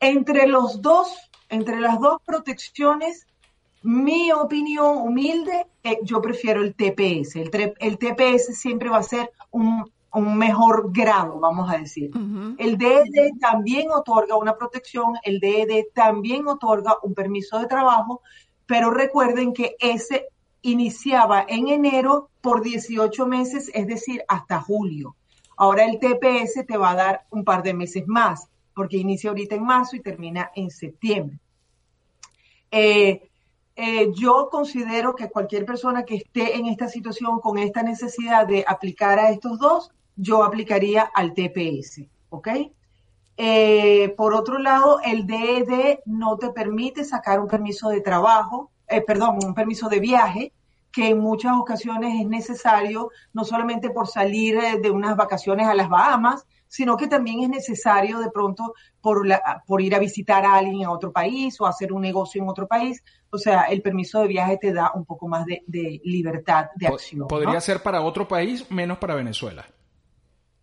Entre 0.00 0.46
los 0.46 0.80
dos 0.80 1.28
entre 1.52 1.80
las 1.80 2.00
dos 2.00 2.20
protecciones, 2.24 3.26
mi 3.82 4.32
opinión 4.32 4.96
humilde, 4.96 5.66
eh, 5.82 5.98
yo 6.02 6.22
prefiero 6.22 6.62
el 6.62 6.74
TPS. 6.74 7.36
El, 7.36 7.98
TPS 7.98 8.56
siempre 8.58 8.88
va 8.88 8.96
a 8.98 9.02
ser 9.02 9.30
un, 9.50 9.84
mejor 10.14 10.92
grado, 10.92 11.38
vamos 11.40 11.70
a 11.70 11.78
decir. 11.78 12.10
El 12.58 12.78
DED 12.78 13.38
también 13.40 13.90
otorga 13.90 14.36
una 14.36 14.56
protección, 14.56 15.14
el 15.24 15.40
DED 15.40 15.86
también 15.94 16.48
otorga 16.48 16.96
un 17.02 17.14
permiso 17.14 17.58
de 17.58 17.66
trabajo, 17.66 18.22
pero 18.66 18.90
recuerden 18.90 19.52
que 19.52 19.76
ese 19.78 20.28
iniciaba 20.62 21.44
en 21.48 21.68
enero 21.68 22.30
por 22.40 22.62
18 22.62 23.26
meses, 23.26 23.70
es 23.74 23.86
decir, 23.86 24.22
hasta 24.28 24.60
julio. 24.60 25.16
Ahora 25.56 25.84
el 25.84 25.98
TPS 25.98 26.66
te 26.66 26.76
va 26.76 26.92
a 26.92 26.96
dar 26.96 27.26
un 27.30 27.44
par 27.44 27.62
de 27.62 27.74
meses 27.74 28.04
más, 28.06 28.48
porque 28.74 28.96
inicia 28.96 29.30
ahorita 29.30 29.54
en 29.54 29.64
marzo 29.64 29.96
y 29.96 30.00
termina 30.00 30.50
en 30.54 30.70
septiembre. 30.70 31.38
Eh, 32.72 33.28
eh, 33.76 34.12
yo 34.14 34.48
considero 34.50 35.14
que 35.14 35.30
cualquier 35.30 35.66
persona 35.66 36.04
que 36.04 36.16
esté 36.16 36.56
en 36.56 36.66
esta 36.66 36.88
situación 36.88 37.38
con 37.40 37.58
esta 37.58 37.82
necesidad 37.82 38.46
de 38.46 38.64
aplicar 38.66 39.18
a 39.18 39.30
estos 39.30 39.58
dos, 39.58 39.90
yo 40.16 40.42
aplicaría 40.42 41.02
al 41.02 41.34
TPS, 41.34 42.06
¿ok? 42.30 42.48
Eh, 43.36 44.14
por 44.16 44.34
otro 44.34 44.58
lado, 44.58 45.00
el 45.04 45.26
DED 45.26 46.00
no 46.06 46.36
te 46.38 46.50
permite 46.50 47.04
sacar 47.04 47.40
un 47.40 47.48
permiso 47.48 47.90
de 47.90 48.00
trabajo, 48.00 48.70
perdón, 49.06 49.38
un 49.44 49.54
permiso 49.54 49.88
de 49.88 50.00
viaje, 50.00 50.52
que 50.90 51.08
en 51.08 51.18
muchas 51.18 51.56
ocasiones 51.56 52.20
es 52.20 52.26
necesario, 52.26 53.10
no 53.32 53.44
solamente 53.44 53.88
por 53.88 54.06
salir 54.06 54.60
de 54.82 54.90
unas 54.90 55.16
vacaciones 55.16 55.66
a 55.66 55.74
las 55.74 55.88
Bahamas, 55.88 56.46
sino 56.72 56.96
que 56.96 57.06
también 57.06 57.42
es 57.42 57.50
necesario 57.50 58.18
de 58.18 58.30
pronto 58.30 58.72
por, 59.02 59.28
por 59.66 59.82
ir 59.82 59.94
a 59.94 59.98
visitar 59.98 60.46
a 60.46 60.54
alguien 60.54 60.80
en 60.80 60.86
otro 60.86 61.12
país 61.12 61.60
o 61.60 61.66
hacer 61.66 61.92
un 61.92 62.00
negocio 62.00 62.42
en 62.42 62.48
otro 62.48 62.66
país. 62.66 63.04
O 63.28 63.36
sea, 63.36 63.64
el 63.64 63.82
permiso 63.82 64.20
de 64.20 64.28
viaje 64.28 64.56
te 64.56 64.72
da 64.72 64.90
un 64.94 65.04
poco 65.04 65.28
más 65.28 65.44
de, 65.44 66.00
libertad 66.02 66.68
de 66.76 66.86
acción. 66.86 67.28
¿Podría 67.28 67.60
ser 67.60 67.82
para 67.82 68.00
otro 68.00 68.26
país, 68.26 68.70
menos 68.70 68.96
para 68.96 69.14
Venezuela? 69.14 69.66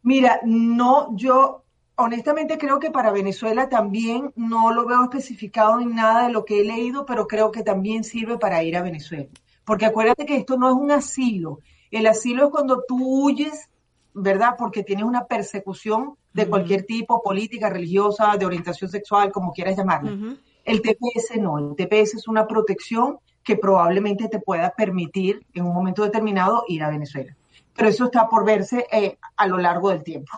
Mira, 0.01 0.39
no, 0.44 1.16
yo 1.16 1.63
honestamente 1.96 2.58
creo 2.58 2.80
que 2.80 2.89
para 2.89 3.12
Venezuela 3.12 3.70
también 3.70 4.34
no 4.36 4.74
lo 4.74 4.88
veo 4.88 5.04
especificado 5.04 5.80
en 5.80 5.94
nada 5.94 6.25
de 6.25 6.34
lo 6.34 6.44
que 6.44 6.62
he 6.62 6.66
leído, 6.66 7.06
pero 7.06 7.28
creo 7.28 7.51
que 7.51 7.62
también 7.62 8.04
sirve 8.04 8.39
para 8.39 8.63
ir 8.63 8.75
a 8.75 8.82
Venezuela. 8.82 9.30
Porque 9.63 9.86
acuérdate 9.86 10.25
que 10.25 10.38
esto 10.38 10.58
no 10.58 10.70
es 10.70 10.74
un 10.74 10.89
asilo. 10.89 11.60
El 11.92 12.08
asilo 12.08 12.46
es 12.46 12.50
cuando 12.50 12.84
tú 12.88 12.98
huyes 12.98 13.70
¿verdad? 14.13 14.56
Porque 14.58 14.84
tienes 14.84 15.06
una 15.06 15.25
persecución 15.25 16.16
de 16.34 16.48
cualquier 16.48 16.84
tipo, 16.86 17.22
política, 17.22 17.70
religiosa, 17.70 18.36
de 18.38 18.46
orientación 18.46 18.89
sexual, 18.89 19.32
como 19.32 19.51
quieras 19.51 19.78
llamarlo. 19.78 20.38
El 20.63 20.82
TPS 20.82 21.39
no, 21.39 21.58
el 21.58 21.75
TPS 21.75 22.16
es 22.16 22.28
una 22.28 22.48
protección 22.48 23.18
que 23.44 23.56
probablemente 23.56 24.28
te 24.28 24.39
pueda 24.39 24.72
permitir 24.75 25.46
en 25.54 25.66
un 25.66 25.74
momento 25.74 26.04
determinado 26.04 26.63
ir 26.68 26.84
a 26.84 26.89
Venezuela. 26.89 27.36
Pero 27.75 27.89
eso 27.89 28.06
está 28.06 28.28
por 28.28 28.46
verse 28.46 28.86
eh, 28.92 29.18
a 29.38 29.48
lo 29.48 29.58
largo 29.58 29.89
del 29.89 30.04
tiempo. 30.04 30.32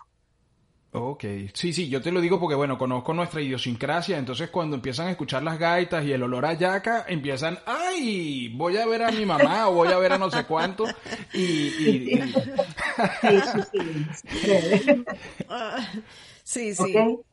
Ok, 0.93 1.24
sí, 1.53 1.71
sí, 1.71 1.88
yo 1.88 2.01
te 2.01 2.12
lo 2.12 2.19
digo 2.19 2.38
porque, 2.38 2.55
bueno, 2.55 2.77
conozco 2.77 3.13
nuestra 3.13 3.41
idiosincrasia, 3.41 4.17
entonces 4.17 4.50
cuando 4.50 4.75
empiezan 4.75 5.07
a 5.07 5.12
escuchar 5.12 5.41
las 5.41 5.57
gaitas 5.57 6.03
y 6.03 6.12
el 6.12 6.21
olor 6.21 6.45
a 6.45 6.53
yaca, 6.53 7.05
empiezan, 7.07 7.57
ay, 7.65 8.50
voy 8.57 8.75
a 8.75 8.86
ver 8.86 9.03
a 9.03 9.12
mi 9.12 9.25
mamá 9.25 9.69
o 9.69 9.75
voy 9.75 9.88
a 9.88 9.98
ver 9.98 10.12
a 10.12 10.17
no 10.17 10.29
sé 10.29 10.43
cuánto, 10.43 10.83
y... 11.33 12.19
Sí, 16.43 16.75
sí. 16.75 16.93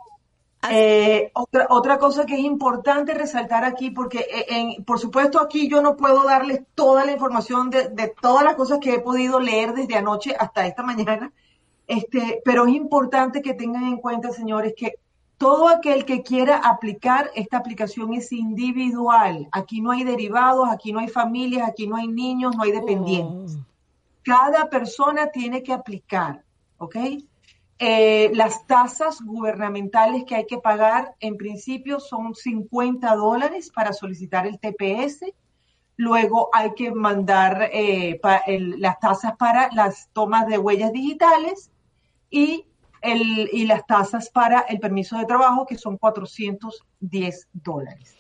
Eh, 0.71 1.31
otra, 1.35 1.69
otra 1.71 1.99
cosa 1.99 2.27
que 2.27 2.35
es 2.35 2.41
importante 2.41 3.15
resaltar 3.15 3.65
aquí, 3.65 3.93
porque 3.93 4.19
eh, 4.19 4.47
en, 4.49 4.85
por 4.85 4.99
supuesto 4.99 5.41
aquí 5.41 5.69
yo 5.69 5.81
no 5.81 5.97
puedo 5.97 6.25
darles 6.25 6.63
toda 6.75 7.05
la 7.05 7.13
información 7.13 7.71
de, 7.71 7.91
de 7.91 8.13
todas 8.21 8.45
las 8.45 8.57
cosas 8.57 8.81
que 8.81 8.95
he 8.95 8.99
podido 8.99 9.39
leer 9.39 9.73
desde 9.73 9.95
anoche 9.95 10.35
hasta 10.37 10.67
esta 10.67 10.83
mañana, 10.83 11.33
este, 11.89 12.43
pero 12.45 12.67
es 12.67 12.75
importante 12.75 13.41
que 13.41 13.55
tengan 13.55 13.85
en 13.85 13.97
cuenta, 13.97 14.31
señores, 14.31 14.75
que 14.77 14.97
todo 15.39 15.69
aquel 15.69 16.05
que 16.05 16.23
quiera 16.23 16.59
aplicar 16.59 17.31
esta 17.35 17.57
aplicación 17.57 18.13
es 18.13 18.31
individual. 18.31 19.49
Aquí 19.53 19.81
no 19.81 19.93
hay 19.93 20.05
derivados, 20.05 20.69
aquí 20.71 20.93
no 20.93 20.99
hay 20.99 21.09
familias, 21.09 21.67
aquí 21.67 21.87
no 21.87 21.97
hay 21.97 22.09
niños, 22.09 22.55
no 22.55 22.65
hay 22.65 22.73
dependientes. 22.73 23.57
Oh. 23.57 23.65
Cada 24.23 24.69
persona 24.69 25.29
tiene 25.29 25.63
que 25.63 25.73
aplicar, 25.73 26.45
¿ok? 26.77 26.97
Eh, 27.79 28.33
las 28.35 28.67
tasas 28.67 29.23
gubernamentales 29.23 30.25
que 30.25 30.35
hay 30.35 30.47
que 30.47 30.59
pagar 30.59 31.15
en 31.21 31.39
principio 31.39 32.01
son 32.01 32.35
50 32.35 33.15
dólares 33.15 33.71
para 33.75 33.95
solicitar 33.95 34.47
el 34.47 34.59
TPS. 34.59 35.33
Luego 35.97 36.51
hay 36.53 36.75
que 36.75 36.93
mandar 36.93 37.71
eh, 37.73 38.21
las 38.77 39.01
tasas 39.01 39.37
para 39.39 39.71
las 39.73 40.11
tomas 40.13 40.47
de 40.49 40.59
huellas 40.59 40.93
digitales 40.93 41.71
y, 42.31 42.65
el, 43.03 43.49
y 43.53 43.67
las 43.67 43.87
tasas 43.87 44.31
para 44.31 44.61
el 44.61 44.81
permiso 44.81 45.17
de 45.19 45.27
trabajo, 45.27 45.67
que 45.67 45.79
son 45.79 45.97
410 45.97 47.49
dólares. 47.53 48.15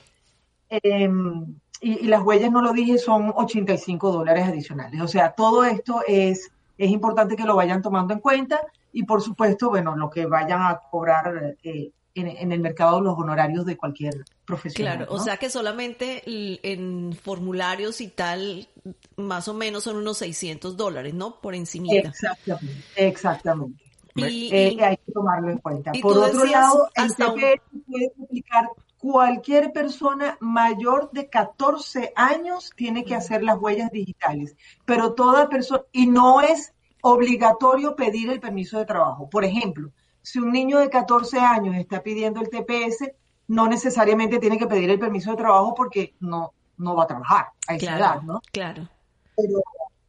Em, 0.70 1.54
y, 1.80 2.06
las 2.06 2.22
huellas, 2.22 2.50
no 2.50 2.62
lo 2.62 2.72
dije, 2.72 2.98
son 2.98 3.32
85 3.34 4.12
dólares 4.12 4.46
adicionales. 4.46 5.00
O 5.00 5.08
sea, 5.08 5.32
todo 5.32 5.64
esto 5.64 6.02
es, 6.06 6.50
es 6.76 6.90
importante 6.90 7.36
que 7.36 7.44
lo 7.44 7.56
vayan 7.56 7.82
tomando 7.82 8.14
en 8.14 8.20
cuenta 8.20 8.60
y, 8.92 9.04
por 9.04 9.22
supuesto, 9.22 9.70
bueno, 9.70 9.96
lo 9.96 10.10
que 10.10 10.26
vayan 10.26 10.62
a 10.62 10.80
cobrar 10.90 11.56
eh, 11.62 11.92
en, 12.14 12.52
el 12.52 12.60
mercado 12.60 13.00
los 13.00 13.16
honorarios 13.16 13.64
de 13.64 13.76
cualquier 13.76 14.24
profesional. 14.44 14.98
Claro, 14.98 15.12
o 15.12 15.20
sea 15.20 15.36
que 15.36 15.50
solamente 15.50 16.22
en 16.26 17.12
formularios 17.12 18.00
y 18.00 18.08
tal, 18.08 18.68
más 19.16 19.48
o 19.48 19.54
menos 19.54 19.84
son 19.84 19.96
unos 19.96 20.18
600 20.18 20.76
dólares, 20.76 21.14
¿no? 21.14 21.40
Por 21.40 21.54
encima. 21.54 21.88
Exactamente, 21.92 22.82
exactamente. 22.96 23.87
Y, 24.26 24.54
eh, 24.54 24.76
hay 24.82 24.96
que 24.96 25.12
tomarlo 25.12 25.50
en 25.50 25.58
cuenta. 25.58 25.92
Por 26.02 26.18
otro 26.18 26.44
lado, 26.44 26.88
el 26.94 27.14
TPS 27.14 27.62
puede 27.86 28.12
aplicar 28.24 28.68
cualquier 28.98 29.72
persona 29.72 30.36
mayor 30.40 31.10
de 31.12 31.28
14 31.28 32.12
años 32.16 32.72
tiene 32.76 33.04
que 33.04 33.14
hacer 33.14 33.42
las 33.42 33.58
huellas 33.58 33.90
digitales, 33.90 34.56
pero 34.84 35.14
toda 35.14 35.48
persona, 35.48 35.82
y 35.92 36.06
no 36.06 36.40
es 36.40 36.74
obligatorio 37.02 37.94
pedir 37.94 38.28
el 38.30 38.40
permiso 38.40 38.78
de 38.78 38.86
trabajo. 38.86 39.30
Por 39.30 39.44
ejemplo, 39.44 39.90
si 40.20 40.40
un 40.40 40.52
niño 40.52 40.78
de 40.78 40.90
14 40.90 41.38
años 41.38 41.76
está 41.76 42.02
pidiendo 42.02 42.40
el 42.40 42.50
TPS, 42.50 43.12
no 43.46 43.68
necesariamente 43.68 44.38
tiene 44.38 44.58
que 44.58 44.66
pedir 44.66 44.90
el 44.90 44.98
permiso 44.98 45.30
de 45.30 45.36
trabajo 45.36 45.74
porque 45.74 46.14
no, 46.20 46.52
no 46.76 46.96
va 46.96 47.04
a 47.04 47.06
trabajar 47.06 47.46
a 47.66 47.76
esa 47.76 47.96
edad, 47.96 48.22
¿no? 48.22 48.42
Claro. 48.52 48.88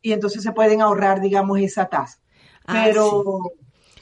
y 0.01 0.12
entonces 0.12 0.44
se 0.44 0.51
pueden 0.51 0.82
ahorrar, 0.82 1.22
digamos, 1.22 1.60
esa 1.60 1.86
tasa. 1.86 2.20
Ah, 2.66 2.82
pero, 2.86 3.24
Sí, 3.44 3.60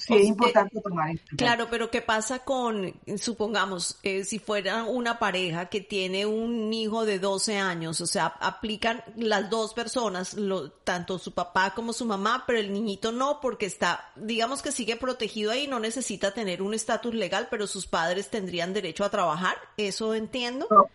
es 0.09 0.25
importante 0.25 0.79
tomar 0.81 1.11
Claro, 1.35 1.67
pero 1.69 1.89
¿qué 1.89 2.01
pasa 2.01 2.39
con, 2.39 2.93
supongamos, 3.17 3.99
eh, 4.03 4.23
si 4.23 4.39
fuera 4.39 4.83
una 4.83 5.19
pareja 5.19 5.67
que 5.67 5.81
tiene 5.81 6.25
un 6.25 6.71
hijo 6.73 7.05
de 7.05 7.19
12 7.19 7.57
años, 7.57 8.01
o 8.01 8.07
sea, 8.07 8.27
aplican 8.39 9.03
las 9.15 9.49
dos 9.49 9.73
personas, 9.73 10.33
lo, 10.35 10.71
tanto 10.71 11.19
su 11.19 11.33
papá 11.33 11.73
como 11.73 11.93
su 11.93 12.05
mamá, 12.05 12.43
pero 12.47 12.59
el 12.59 12.71
niñito 12.71 13.11
no, 13.11 13.39
porque 13.41 13.65
está, 13.65 14.11
digamos 14.15 14.61
que 14.61 14.71
sigue 14.71 14.95
protegido 14.95 15.51
ahí, 15.51 15.67
no 15.67 15.79
necesita 15.79 16.33
tener 16.33 16.61
un 16.61 16.73
estatus 16.73 17.13
legal, 17.13 17.47
pero 17.49 17.67
sus 17.67 17.87
padres 17.87 18.29
tendrían 18.29 18.73
derecho 18.73 19.03
a 19.03 19.09
trabajar, 19.09 19.55
¿eso 19.77 20.13
entiendo? 20.13 20.67
No, 20.69 20.85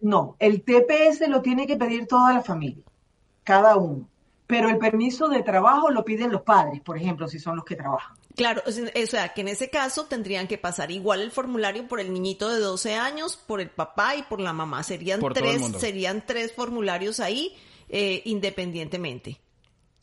no, 0.00 0.36
el 0.38 0.62
TPS 0.62 1.28
lo 1.28 1.42
tiene 1.42 1.66
que 1.66 1.76
pedir 1.76 2.06
toda 2.06 2.32
la 2.32 2.42
familia, 2.42 2.84
cada 3.44 3.76
uno 3.76 4.08
pero 4.52 4.68
el 4.68 4.76
permiso 4.76 5.28
de 5.30 5.42
trabajo 5.42 5.90
lo 5.90 6.04
piden 6.04 6.30
los 6.30 6.42
padres, 6.42 6.82
por 6.82 6.98
ejemplo, 6.98 7.26
si 7.26 7.38
son 7.38 7.56
los 7.56 7.64
que 7.64 7.74
trabajan. 7.74 8.14
Claro, 8.36 8.62
o 8.66 9.06
sea, 9.06 9.28
que 9.34 9.42
en 9.42 9.48
ese 9.48 9.68
caso 9.68 10.06
tendrían 10.06 10.46
que 10.46 10.56
pasar 10.56 10.90
igual 10.90 11.20
el 11.20 11.30
formulario 11.30 11.86
por 11.86 12.00
el 12.00 12.12
niñito 12.12 12.48
de 12.48 12.60
12 12.60 12.94
años, 12.94 13.36
por 13.36 13.60
el 13.60 13.68
papá 13.68 14.16
y 14.16 14.22
por 14.22 14.40
la 14.40 14.52
mamá. 14.52 14.82
Serían 14.82 15.20
tres, 15.34 15.62
serían 15.78 16.24
tres 16.26 16.52
formularios 16.52 17.20
ahí, 17.20 17.54
eh, 17.88 18.22
independientemente. 18.24 19.38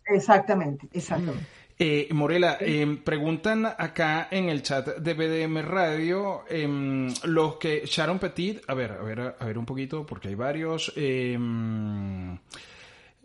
Exactamente, 0.06 0.88
exactamente. 0.92 1.46
Eh, 1.82 2.10
Morela, 2.12 2.58
em, 2.60 2.98
preguntan 2.98 3.66
acá 3.66 4.28
en 4.30 4.50
el 4.50 4.62
chat 4.62 4.98
de 4.98 5.14
BDM 5.14 5.62
Radio 5.62 6.44
em, 6.50 7.08
los 7.24 7.56
que 7.56 7.84
Sharon 7.86 8.20
Petit, 8.20 8.62
a 8.68 8.74
ver, 8.74 8.92
a 8.92 9.02
ver, 9.02 9.36
a 9.40 9.46
ver 9.46 9.58
un 9.58 9.66
poquito 9.66 10.06
porque 10.06 10.28
hay 10.28 10.36
varios. 10.36 10.92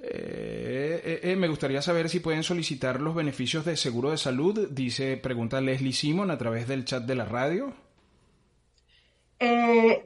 Eh, 0.07 1.01
eh, 1.03 1.21
eh, 1.23 1.37
me 1.37 1.49
gustaría 1.49 1.81
saber 1.81 2.11
si 2.11 2.21
pueden 2.21 2.43
solicitar 2.43 3.01
los 3.01 3.15
beneficios 3.15 3.65
de 3.65 3.77
seguro 3.77 4.11
de 4.11 4.19
salud, 4.19 4.69
dice, 4.71 5.17
pregunta 5.17 5.63
Leslie 5.63 5.95
Simon 5.95 6.31
a 6.31 6.37
través 6.37 6.69
del 6.69 6.85
chat 6.85 7.05
de 7.05 7.15
la 7.15 7.25
radio. 7.25 7.73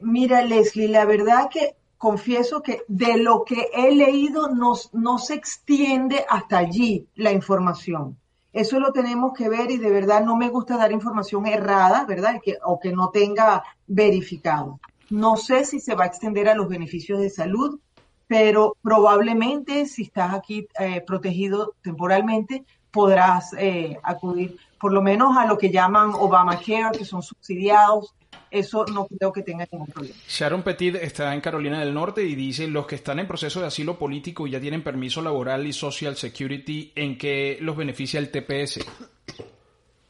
mira, 0.01 0.41
Leslie, 0.41 0.87
la 0.87 1.05
verdad 1.05 1.49
que 1.51 1.75
confieso 1.97 2.61
que 2.61 2.83
de 2.87 3.17
lo 3.17 3.43
que 3.43 3.67
he 3.73 3.93
leído 3.93 4.49
no, 4.49 4.73
no 4.93 5.17
se 5.17 5.33
extiende 5.33 6.25
hasta 6.29 6.57
allí 6.57 7.07
la 7.15 7.31
información. 7.31 8.17
Eso 8.53 8.79
lo 8.79 8.93
tenemos 8.93 9.33
que 9.37 9.49
ver 9.49 9.69
y 9.69 9.77
de 9.77 9.91
verdad 9.91 10.23
no 10.23 10.37
me 10.37 10.49
gusta 10.49 10.77
dar 10.77 10.91
información 10.91 11.45
errada, 11.45 12.05
¿verdad? 12.05 12.39
Que, 12.43 12.57
o 12.63 12.79
que 12.79 12.93
no 12.93 13.09
tenga 13.09 13.63
verificado. 13.85 14.79
No 15.09 15.35
sé 15.35 15.65
si 15.65 15.79
se 15.79 15.95
va 15.95 16.05
a 16.05 16.07
extender 16.07 16.47
a 16.47 16.55
los 16.55 16.69
beneficios 16.69 17.19
de 17.19 17.29
salud 17.29 17.79
pero 18.29 18.77
probablemente 18.83 19.87
si 19.87 20.03
estás 20.03 20.35
aquí 20.35 20.67
eh, 20.79 21.01
protegido 21.01 21.73
temporalmente, 21.81 22.63
podrás 22.91 23.53
eh, 23.57 23.97
acudir 24.03 24.55
por 24.79 24.93
lo 24.93 25.01
menos 25.01 25.35
a 25.35 25.47
lo 25.47 25.57
que 25.57 25.71
llaman 25.71 26.11
Obamacare, 26.13 26.95
que 26.95 27.05
son 27.05 27.23
subsidiados, 27.23 28.13
eso 28.51 28.85
no 28.85 29.07
creo 29.07 29.33
que 29.33 29.41
tenga 29.41 29.67
ningún 29.71 29.87
problema. 29.87 30.15
Sharon 30.27 30.61
Petit 30.61 30.95
está 30.95 31.33
en 31.33 31.41
Carolina 31.41 31.79
del 31.79 31.91
Norte 31.91 32.23
y 32.23 32.35
dice, 32.35 32.67
los 32.67 32.85
que 32.85 32.95
están 32.95 33.17
en 33.17 33.27
proceso 33.27 33.61
de 33.61 33.67
asilo 33.67 33.97
político 33.97 34.45
y 34.45 34.51
ya 34.51 34.59
tienen 34.59 34.83
permiso 34.83 35.23
laboral 35.23 35.65
y 35.65 35.73
social 35.73 36.15
security, 36.15 36.91
¿en 36.95 37.17
qué 37.17 37.57
los 37.61 37.75
beneficia 37.75 38.19
el 38.19 38.29
TPS? 38.29 38.85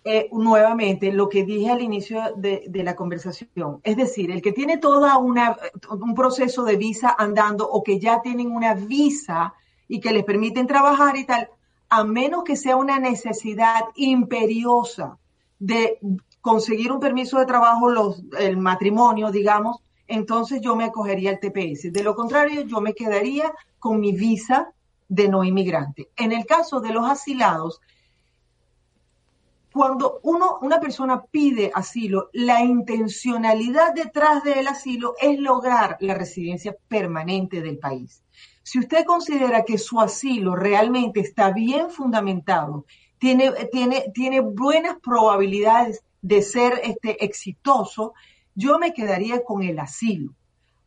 Eh, 0.06 0.29
nuevamente, 0.32 1.12
lo 1.12 1.27
que 1.27 1.44
dije 1.44 1.70
al 1.70 1.82
inicio 1.82 2.22
de, 2.38 2.70
la 2.84 2.96
conversación, 2.96 3.82
es 3.84 3.98
decir, 3.98 4.32
el 4.32 4.41
que 4.41 4.53
tiene 4.53 4.77
todo 4.77 5.06
un 5.20 6.15
proceso 6.15 6.63
de 6.63 6.77
visa 6.77 7.13
andando 7.18 7.70
o 7.70 7.84
que 7.84 8.00
ya 8.00 8.22
tienen 8.22 8.51
una 8.51 8.74
visa 8.75 9.53
y 9.89 10.00
que 10.00 10.13
les 10.13 10.24
permiten 10.24 10.68
trabajar 10.68 11.18
y 11.18 11.25
tal, 11.25 11.50
a 11.89 12.03
menos 12.06 12.44
que 12.44 12.56
sea 12.56 12.77
una 12.77 12.98
necesidad 12.98 13.82
imperiosa 13.96 15.18
de 15.60 16.00
conseguir 16.39 16.91
un 16.94 17.01
permiso 17.01 17.38
de 17.38 17.46
trabajo, 17.46 17.89
los, 17.89 18.24
el 18.39 18.56
matrimonio, 18.56 19.32
digamos, 19.32 19.82
entonces 20.08 20.62
yo 20.62 20.75
me 20.75 20.86
acogería 20.86 21.32
al 21.32 21.39
TPS. 21.39 21.91
De 21.91 22.03
lo 22.03 22.15
contrario, 22.15 22.62
yo 22.62 22.79
me 22.79 22.94
quedaría 22.94 23.53
con 23.79 24.00
mi 24.00 24.13
visa 24.13 24.72
de 25.10 25.27
no 25.27 25.44
inmigrante. 25.44 26.10
En 26.15 26.32
el 26.32 26.46
caso 26.46 26.79
de 26.79 26.94
los 26.94 27.06
asilados, 27.06 27.82
cuando 29.71 30.19
uno, 30.23 30.57
una 30.61 30.79
persona 30.79 31.21
pide 31.21 31.71
asilo, 31.73 32.29
la 32.33 32.63
intencionalidad 32.63 33.93
detrás 33.93 34.43
del 34.43 34.67
asilo 34.67 35.15
es 35.21 35.39
lograr 35.39 35.97
la 35.99 36.15
residencia 36.15 36.75
permanente 36.88 37.61
del 37.61 37.77
país. 37.77 38.23
Si 38.63 38.79
usted 38.79 39.05
considera 39.05 39.63
que 39.63 39.77
su 39.77 39.99
asilo 39.99 40.55
realmente 40.55 41.19
está 41.19 41.51
bien 41.51 41.89
fundamentado, 41.89 42.85
tiene, 43.17 43.51
tiene, 43.71 44.11
tiene 44.13 44.41
buenas 44.41 44.97
probabilidades 45.01 46.03
de 46.21 46.41
ser 46.41 46.81
este, 46.83 47.23
exitoso, 47.23 48.13
yo 48.55 48.79
me 48.79 48.93
quedaría 48.93 49.43
con 49.43 49.63
el 49.63 49.79
asilo. 49.79 50.33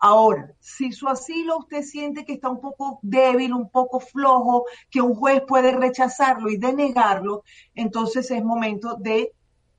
Ahora, 0.04 0.52
si 0.58 0.90
su 0.90 1.06
asilo 1.06 1.58
usted 1.58 1.82
siente 1.82 2.24
que 2.24 2.32
está 2.32 2.48
un 2.48 2.60
poco 2.60 2.98
débil, 3.02 3.52
un 3.52 3.70
poco 3.70 4.00
flojo, 4.00 4.64
que 4.90 5.00
un 5.00 5.14
juez 5.14 5.42
puede 5.46 5.70
rechazarlo 5.70 6.50
y 6.50 6.56
denegarlo, 6.56 7.44
entonces 7.72 8.28
es 8.32 8.42
momento 8.42 8.96
de 8.98 9.30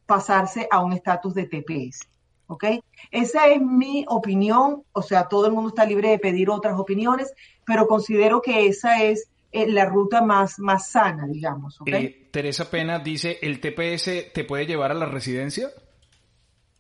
pasarse 0.06 0.66
a 0.72 0.82
un 0.82 0.94
estatus 0.94 1.34
de 1.34 1.48
TPS. 1.48 2.08
¿Ok? 2.48 2.64
Esa 3.12 3.48
es 3.48 3.62
mi 3.62 4.06
opinión, 4.08 4.84
o 4.94 5.02
sea, 5.02 5.28
todo 5.28 5.48
el 5.48 5.52
mundo 5.52 5.70
está 5.70 5.86
libre 5.86 6.12
de 6.12 6.20
pedir 6.20 6.50
otras 6.50 6.80
opiniones, 6.80 7.34
pero 7.66 7.86
considero 7.86 8.42
que 8.42 8.68
esa 8.68 9.04
es 9.04 9.28
eh, 9.52 9.68
la 9.68 9.88
ruta 9.88 10.22
más, 10.22 10.58
más 10.58 10.90
sana, 10.90 11.28
digamos. 11.28 11.80
Eh, 11.86 12.30
Teresa 12.32 12.72
Pena 12.72 13.00
dice, 13.00 13.40
¿el 13.42 13.60
TPS 13.60 14.32
te 14.34 14.46
puede 14.46 14.68
llevar 14.68 14.92
a 14.92 14.94
la 14.94 15.06
residencia? 15.06 15.70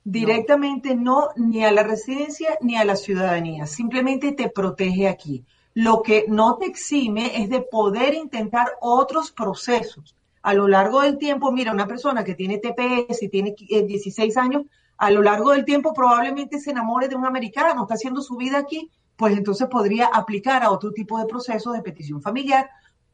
Directamente 0.03 0.95
no. 0.95 1.29
ni 1.35 1.63
a 1.63 1.71
la 1.71 1.83
residencia 1.83 2.57
ni 2.61 2.75
a 2.75 2.85
la 2.85 2.95
ciudadanía. 2.95 3.65
Simplemente 3.65 4.33
te 4.33 4.49
protege 4.49 5.07
aquí. 5.07 5.45
Lo 5.73 6.01
que 6.01 6.25
no 6.27 6.57
te 6.57 6.65
exime 6.65 7.41
es 7.41 7.49
de 7.49 7.61
poder 7.61 8.13
intentar 8.13 8.73
otros 8.81 9.31
procesos. 9.31 10.15
A 10.41 10.53
lo 10.53 10.67
largo 10.67 11.01
del 11.01 11.17
tiempo, 11.17 11.51
mira, 11.51 11.71
una 11.71 11.87
persona 11.87 12.23
que 12.23 12.35
tiene 12.35 12.59
TPS 12.59 13.23
y 13.23 13.29
tiene 13.29 13.55
16 13.57 14.35
eh, 14.35 14.39
años, 14.39 14.63
a 14.97 15.09
lo 15.09 15.21
largo 15.21 15.51
del 15.51 15.65
tiempo 15.65 15.93
probablemente 15.93 16.59
se 16.59 16.71
enamore 16.71 17.07
de 17.07 17.15
un 17.15 17.25
americano, 17.25 17.83
está 17.83 17.95
haciendo 17.95 18.21
su 18.21 18.35
vida 18.35 18.57
aquí, 18.57 18.91
pues 19.15 19.35
entonces 19.37 19.67
podría 19.67 20.07
aplicar 20.07 20.63
a 20.63 20.71
otro 20.71 20.91
tipo 20.91 21.17
de 21.17 21.25
proceso 21.25 21.71
de 21.71 21.81
petición 21.81 22.21
familiar 22.21 22.69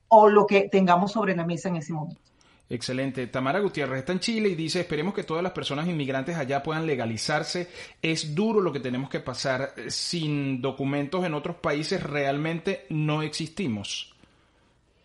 o 0.07 0.27
lo 0.27 0.45
que 0.45 0.69
tengamos 0.69 1.11
sobre 1.11 1.35
la 1.35 1.45
mesa 1.45 1.69
en 1.69 1.77
ese 1.77 1.93
momento. 1.93 2.28
Excelente. 2.69 3.25
Tamara 3.25 3.59
Gutiérrez 3.59 3.99
está 3.99 4.11
en 4.13 4.19
Chile 4.19 4.49
y 4.49 4.55
dice, 4.55 4.81
esperemos 4.81 5.15
que 5.15 5.23
todas 5.23 5.41
las 5.41 5.53
personas 5.53 5.87
inmigrantes 5.87 6.37
allá 6.37 6.61
puedan 6.61 6.85
legalizarse. 6.85 7.67
Es 7.99 8.35
duro 8.35 8.61
lo 8.61 8.71
que 8.71 8.79
tenemos 8.79 9.09
que 9.09 9.19
pasar. 9.19 9.73
Sin 9.87 10.61
documentos 10.61 11.25
en 11.25 11.33
otros 11.33 11.55
países 11.55 12.03
realmente 12.03 12.85
no 12.89 13.23
existimos. 13.23 14.13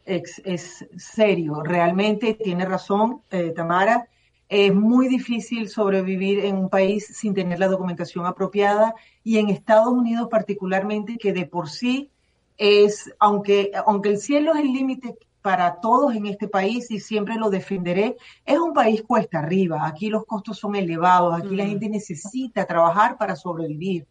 Es, 0.04 0.86
serio, 0.98 1.62
realmente 1.62 2.34
tiene 2.34 2.66
razón 2.66 3.22
eh, 3.30 3.52
Tamara. 3.56 4.08
Es 4.50 4.74
muy 4.74 5.08
difícil 5.08 5.70
sobrevivir 5.70 6.44
en 6.44 6.56
un 6.56 6.68
país 6.68 7.06
sin 7.06 7.32
tener 7.32 7.58
la 7.58 7.68
documentación 7.68 8.26
apropiada 8.26 8.94
y 9.24 9.38
en 9.38 9.48
Estados 9.48 9.88
Unidos 9.88 10.28
particularmente, 10.30 11.16
que 11.16 11.32
de 11.32 11.46
por 11.46 11.70
sí 11.70 12.10
es, 12.58 13.10
aunque, 13.18 13.72
aunque 13.86 14.10
el 14.10 14.18
cielo 14.18 14.52
es 14.52 14.60
el 14.60 14.72
límite 14.74 15.16
para 15.44 15.78
todos 15.78 16.14
en 16.14 16.24
este 16.24 16.48
país 16.48 16.90
y 16.90 17.00
siempre 17.00 17.34
lo 17.34 17.50
defenderé, 17.50 18.16
es 18.46 18.58
un 18.58 18.72
país 18.72 19.02
cuesta 19.02 19.40
arriba. 19.40 19.86
Aquí 19.86 20.08
los 20.08 20.24
costos 20.24 20.58
son 20.58 20.74
elevados, 20.74 21.34
aquí 21.34 21.54
la 21.54 21.66
gente 21.66 21.86
necesita 21.90 22.64
trabajar 22.64 23.18
para 23.18 23.36
sobrevivir. 23.36 24.06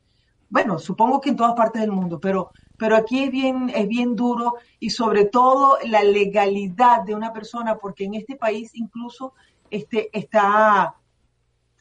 Bueno, 0.48 0.78
supongo 0.78 1.20
que 1.20 1.30
en 1.32 1.36
todas 1.36 1.56
partes 1.56 1.82
del 1.82 1.92
mundo, 1.92 2.20
pero, 2.20 2.52
pero 2.78 2.96
aquí 2.96 3.24
es 3.24 3.32
bien, 3.32 3.72
es 3.74 3.88
bien 3.88 4.16
duro 4.16 4.58
y 4.80 4.92
sobre 4.92 5.26
todo 5.26 5.80
la 5.88 6.04
legalidad 6.04 7.02
de 7.02 7.16
una 7.16 7.34
persona, 7.34 7.78
porque 7.80 8.06
en 8.06 8.14
este 8.14 8.36
país 8.36 8.70
incluso 8.76 9.34
este, 9.72 10.16
está 10.16 10.98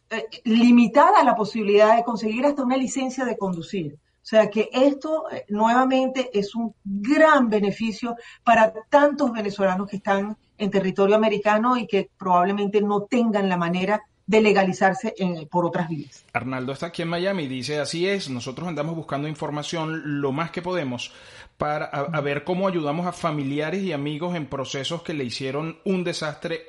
eh, 0.08 0.28
limitada 0.44 1.22
la 1.22 1.36
posibilidad 1.36 1.94
de 1.94 2.04
conseguir 2.04 2.46
hasta 2.46 2.64
una 2.64 2.78
licencia 2.78 3.26
de 3.26 3.36
conducir. 3.36 3.98
O 4.32 4.34
sea 4.34 4.48
que 4.48 4.70
esto 4.72 5.26
eh, 5.30 5.44
nuevamente 5.50 6.30
es 6.32 6.54
un 6.54 6.74
gran 6.82 7.50
beneficio 7.50 8.16
para 8.42 8.72
tantos 8.88 9.30
venezolanos 9.30 9.86
que 9.90 9.96
están 9.96 10.38
en 10.56 10.70
territorio 10.70 11.16
americano 11.16 11.76
y 11.76 11.86
que 11.86 12.08
probablemente 12.16 12.80
no 12.80 13.02
tengan 13.02 13.50
la 13.50 13.58
manera 13.58 14.00
de 14.24 14.40
legalizarse 14.40 15.14
por 15.50 15.66
otras 15.66 15.86
vías. 15.90 16.24
Arnaldo 16.32 16.72
está 16.72 16.86
aquí 16.86 17.02
en 17.02 17.08
Miami 17.08 17.42
y 17.42 17.48
dice, 17.48 17.78
así 17.78 18.08
es, 18.08 18.30
nosotros 18.30 18.66
andamos 18.66 18.96
buscando 18.96 19.28
información 19.28 20.22
lo 20.22 20.32
más 20.32 20.50
que 20.50 20.62
podemos 20.62 21.12
para 21.58 21.84
a 21.84 22.20
ver 22.22 22.44
cómo 22.44 22.66
ayudamos 22.66 23.06
a 23.06 23.12
familiares 23.12 23.82
y 23.82 23.92
amigos 23.92 24.34
en 24.34 24.46
procesos 24.46 25.02
que 25.02 25.12
le 25.12 25.24
hicieron 25.24 25.76
un 25.84 26.04
desastre 26.04 26.62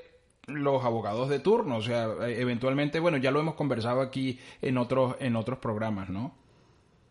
los 0.48 0.84
abogados 0.84 1.30
de 1.30 1.40
turno, 1.40 1.78
o 1.78 1.82
sea, 1.82 2.10
eventualmente, 2.28 3.00
bueno, 3.00 3.16
ya 3.16 3.32
lo 3.32 3.40
hemos 3.40 3.56
conversado 3.56 4.02
aquí 4.02 4.38
en 4.62 4.78
otros 4.78 5.16
en 5.22 5.38
otros 5.38 5.60
programas, 5.60 6.10
¿no? 6.10 6.43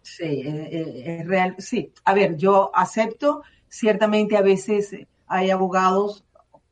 Sí, 0.02 0.24
eh, 0.24 0.68
eh, 0.72 1.16
es 1.20 1.26
real. 1.26 1.54
Sí, 1.58 1.92
a 2.04 2.14
ver, 2.14 2.36
yo 2.36 2.70
acepto, 2.74 3.42
ciertamente 3.68 4.36
a 4.36 4.42
veces 4.42 4.94
hay 5.26 5.50
abogados, 5.50 6.24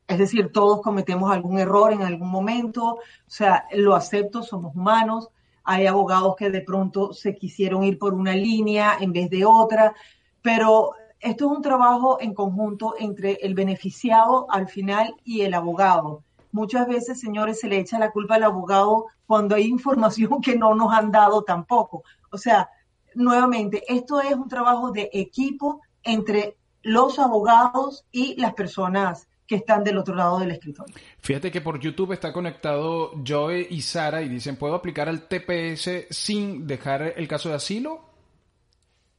es 0.07 0.19
decir, 0.19 0.51
todos 0.53 0.83
cometemos 0.83 1.33
algún 1.33 1.59
error 1.59 1.93
en 1.93 2.03
algún 2.03 2.29
momento, 2.29 2.95
o 2.95 3.01
sea, 3.27 3.67
lo 3.73 3.95
acepto, 3.95 4.43
somos 4.43 4.75
humanos, 4.75 5.29
hay 5.63 5.87
abogados 5.87 6.35
que 6.37 6.51
de 6.51 6.63
pronto 6.63 7.13
se 7.13 7.35
quisieron 7.35 7.85
ir 7.85 7.99
por 7.99 8.15
una 8.15 8.35
línea 8.35 8.97
en 9.01 9.13
vez 9.13 9.31
de 9.31 9.45
otra, 9.45 9.95
pero 10.43 10.93
esto 11.21 11.47
es 11.51 11.57
un 11.57 11.63
trabajo 11.63 12.19
en 12.21 12.35
conjunto 12.35 12.95
entre 12.99 13.35
el 13.43 13.55
beneficiado 13.55 14.47
al 14.51 14.69
final 14.69 15.15
y 15.25 15.43
el 15.43 15.55
abogado. 15.55 16.25
Muchas 16.51 16.89
veces, 16.89 17.21
señores, 17.21 17.61
se 17.61 17.69
le 17.69 17.79
echa 17.79 17.99
la 17.99 18.11
culpa 18.11 18.35
al 18.35 18.43
abogado 18.43 19.07
cuando 19.27 19.55
hay 19.55 19.67
información 19.67 20.41
que 20.43 20.57
no 20.57 20.75
nos 20.75 20.93
han 20.93 21.13
dado 21.13 21.43
tampoco. 21.43 22.03
O 22.33 22.39
sea, 22.39 22.69
nuevamente, 23.15 23.83
esto 23.89 24.21
es 24.21 24.33
un 24.33 24.49
trabajo 24.49 24.91
de 24.91 25.11
equipo 25.13 25.81
entre 26.03 26.57
los 26.83 27.19
abogados 27.19 28.05
y 28.11 28.41
las 28.41 28.55
personas 28.55 29.29
que 29.47 29.57
están 29.57 29.83
del 29.83 29.99
otro 29.99 30.15
lado 30.15 30.39
del 30.39 30.53
escritorio. 30.53 30.95
Fíjate 31.19 31.51
que 31.51 31.61
por 31.61 31.81
YouTube 31.81 32.13
está 32.13 32.33
conectado 32.33 33.13
Joe 33.27 33.67
y 33.69 33.83
Sara 33.83 34.23
y 34.23 34.29
dicen, 34.29 34.57
¿puedo 34.57 34.77
aplicar 34.77 35.09
al 35.09 35.27
TPS 35.27 36.07
sin 36.11 36.67
dejar 36.67 37.15
el 37.17 37.27
caso 37.27 37.49
de 37.49 37.57
asilo? 37.57 38.01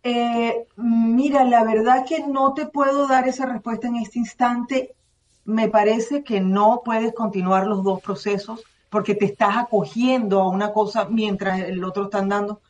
Eh, 0.04 0.68
mira, 0.78 1.44
la 1.44 1.64
verdad 1.64 2.06
que 2.08 2.26
no 2.26 2.54
te 2.54 2.66
puedo 2.66 3.08
dar 3.08 3.28
esa 3.28 3.46
respuesta 3.46 3.88
en 3.88 3.98
este 3.98 4.20
instante. 4.20 4.96
Me 5.44 5.68
parece 5.68 6.24
que 6.24 6.40
no 6.40 6.82
puedes 6.84 7.14
continuar 7.14 7.68
los 7.68 7.84
dos 7.84 8.02
procesos 8.02 8.64
porque 8.90 9.16
te 9.16 9.26
estás 9.26 9.58
acogiendo 9.58 10.42
a 10.42 10.50
una 10.50 10.72
cosa 10.72 11.08
mientras 11.10 11.60
el 11.60 11.84
otro 11.84 12.06
está 12.06 12.20
andando 12.20 12.62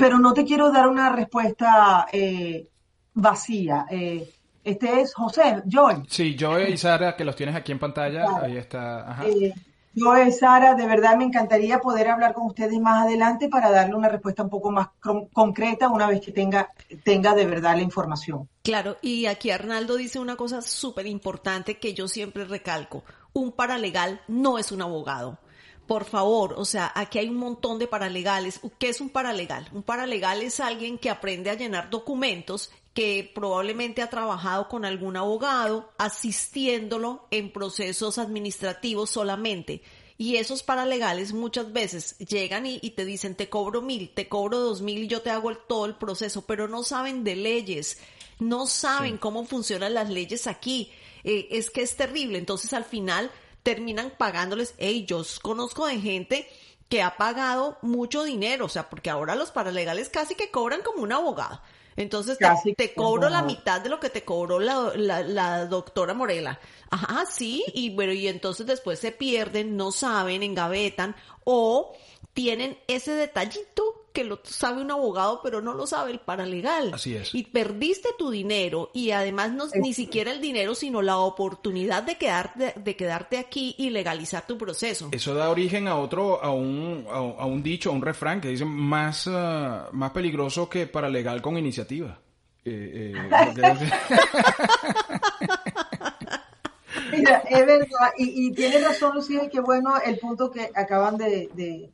pero 0.00 0.18
no 0.18 0.32
te 0.32 0.44
quiero 0.44 0.72
dar 0.72 0.88
una 0.88 1.10
respuesta 1.10 2.06
eh, 2.10 2.66
vacía. 3.14 3.86
Eh, 3.90 4.28
este 4.64 5.02
es 5.02 5.14
José, 5.14 5.62
Joy. 5.66 6.04
Sí, 6.08 6.36
Joy 6.38 6.72
y 6.72 6.76
Sara, 6.76 7.14
que 7.14 7.24
los 7.24 7.36
tienes 7.36 7.54
aquí 7.54 7.72
en 7.72 7.78
pantalla. 7.78 8.24
Ahí 8.42 8.56
está. 8.56 9.10
Ajá. 9.10 9.26
Eh, 9.26 9.52
Joy, 9.94 10.32
Sara, 10.32 10.74
de 10.74 10.86
verdad 10.86 11.16
me 11.16 11.24
encantaría 11.24 11.80
poder 11.80 12.08
hablar 12.08 12.32
con 12.32 12.46
ustedes 12.46 12.80
más 12.80 13.04
adelante 13.04 13.48
para 13.48 13.70
darle 13.70 13.94
una 13.94 14.08
respuesta 14.08 14.42
un 14.42 14.48
poco 14.50 14.70
más 14.70 14.88
concreta 15.32 15.88
una 15.88 16.06
vez 16.06 16.20
que 16.20 16.32
tenga, 16.32 16.70
tenga 17.04 17.34
de 17.34 17.44
verdad 17.44 17.76
la 17.76 17.82
información. 17.82 18.48
Claro, 18.62 18.96
y 19.02 19.26
aquí 19.26 19.50
Arnaldo 19.50 19.96
dice 19.96 20.18
una 20.18 20.36
cosa 20.36 20.62
súper 20.62 21.06
importante 21.06 21.78
que 21.78 21.92
yo 21.92 22.08
siempre 22.08 22.44
recalco. 22.44 23.02
Un 23.32 23.52
paralegal 23.52 24.20
no 24.28 24.58
es 24.58 24.72
un 24.72 24.82
abogado 24.82 25.38
por 25.90 26.04
favor, 26.04 26.54
o 26.56 26.64
sea, 26.64 26.92
aquí 26.94 27.18
hay 27.18 27.28
un 27.28 27.38
montón 27.38 27.80
de 27.80 27.88
paralegales. 27.88 28.60
¿Qué 28.78 28.90
es 28.90 29.00
un 29.00 29.10
paralegal? 29.10 29.68
Un 29.72 29.82
paralegal 29.82 30.40
es 30.40 30.60
alguien 30.60 30.98
que 30.98 31.10
aprende 31.10 31.50
a 31.50 31.54
llenar 31.54 31.90
documentos 31.90 32.70
que 32.94 33.28
probablemente 33.34 34.00
ha 34.00 34.08
trabajado 34.08 34.68
con 34.68 34.84
algún 34.84 35.16
abogado 35.16 35.90
asistiéndolo 35.98 37.26
en 37.32 37.52
procesos 37.52 38.18
administrativos 38.18 39.10
solamente. 39.10 39.82
Y 40.16 40.36
esos 40.36 40.62
paralegales 40.62 41.32
muchas 41.32 41.72
veces 41.72 42.16
llegan 42.18 42.66
y, 42.66 42.78
te 42.90 43.04
dicen, 43.04 43.34
te 43.34 43.48
cobro 43.48 43.82
mil, 43.82 44.10
te 44.14 44.28
cobro 44.28 44.60
dos 44.60 44.82
mil 44.82 45.02
y 45.02 45.08
yo 45.08 45.22
te 45.22 45.30
hago 45.30 45.52
todo 45.56 45.86
el 45.86 45.96
proceso, 45.96 46.46
pero 46.46 46.68
no 46.68 46.84
saben 46.84 47.24
de 47.24 47.34
leyes, 47.34 47.98
no 48.38 48.68
saben 48.68 49.18
cómo 49.18 49.44
funcionan 49.44 49.94
las 49.94 50.08
leyes 50.08 50.46
aquí. 50.46 50.92
Eh, 51.24 51.48
es 51.50 51.68
que 51.68 51.82
es 51.82 51.96
terrible. 51.96 52.38
Entonces 52.38 52.72
al 52.74 52.84
final 52.84 53.32
terminan 53.62 54.12
pagándoles, 54.16 54.74
hey, 54.78 55.04
yo 55.06 55.22
conozco 55.42 55.86
de 55.86 56.00
gente 56.00 56.48
que 56.88 57.02
ha 57.02 57.16
pagado 57.16 57.78
mucho 57.82 58.24
dinero, 58.24 58.66
o 58.66 58.68
sea, 58.68 58.90
porque 58.90 59.10
ahora 59.10 59.36
los 59.36 59.52
paralegales 59.52 60.08
casi 60.08 60.34
que 60.34 60.50
cobran 60.50 60.82
como 60.82 61.02
un 61.02 61.12
abogado. 61.12 61.60
Entonces 61.96 62.38
te, 62.76 62.94
cobro 62.94 63.28
la 63.28 63.42
mitad 63.42 63.80
de 63.80 63.90
lo 63.90 64.00
que 64.00 64.10
te 64.10 64.24
cobró 64.24 64.58
la, 64.58 64.92
la, 64.96 65.66
doctora 65.66 66.14
Morela. 66.14 66.58
Ajá, 66.88 67.26
sí, 67.26 67.64
y 67.74 67.94
bueno, 67.94 68.12
y 68.12 68.26
entonces 68.26 68.66
después 68.66 68.98
se 68.98 69.12
pierden, 69.12 69.76
no 69.76 69.92
saben, 69.92 70.42
engavetan 70.42 71.14
o 71.44 71.92
tienen 72.32 72.78
ese 72.86 73.12
detallito 73.12 73.99
que 74.12 74.24
lo 74.24 74.40
sabe 74.42 74.82
un 74.82 74.90
abogado, 74.90 75.40
pero 75.42 75.60
no 75.60 75.74
lo 75.74 75.86
sabe 75.86 76.10
el 76.12 76.20
paralegal. 76.20 76.92
Así 76.94 77.14
es. 77.14 77.34
Y 77.34 77.44
perdiste 77.44 78.10
tu 78.18 78.30
dinero 78.30 78.90
y 78.92 79.10
además 79.12 79.52
no, 79.52 79.66
ni 79.74 79.92
siquiera 79.94 80.32
el 80.32 80.40
dinero, 80.40 80.74
sino 80.74 81.02
la 81.02 81.18
oportunidad 81.18 82.02
de 82.02 82.16
quedarte, 82.16 82.74
de 82.76 82.96
quedarte 82.96 83.38
aquí 83.38 83.74
y 83.78 83.90
legalizar 83.90 84.46
tu 84.46 84.58
proceso. 84.58 85.08
Eso 85.12 85.34
da 85.34 85.50
origen 85.50 85.86
a 85.88 85.96
otro, 85.96 86.42
a 86.42 86.50
un, 86.52 87.06
a, 87.08 87.46
un 87.46 87.62
dicho, 87.62 87.90
a 87.90 87.92
un 87.92 88.02
refrán 88.02 88.40
que 88.40 88.48
dice 88.48 88.64
más, 88.64 89.28
ah, 89.28 89.88
más 89.92 90.10
peligroso 90.10 90.68
que 90.68 90.86
paralegal 90.86 91.40
con 91.40 91.56
iniciativa. 91.56 92.18
Eh, 92.64 93.12
eh, 93.14 93.30
Mira, 97.12 97.42
es 97.48 97.66
verdad, 97.66 98.12
y, 98.18 98.46
y 98.46 98.52
tiene 98.52 98.78
razón 98.78 99.14
Lucía, 99.14 99.48
que 99.48 99.60
bueno 99.60 99.94
el 100.04 100.18
punto 100.18 100.50
que 100.50 100.70
acaban 100.74 101.16
de, 101.16 101.48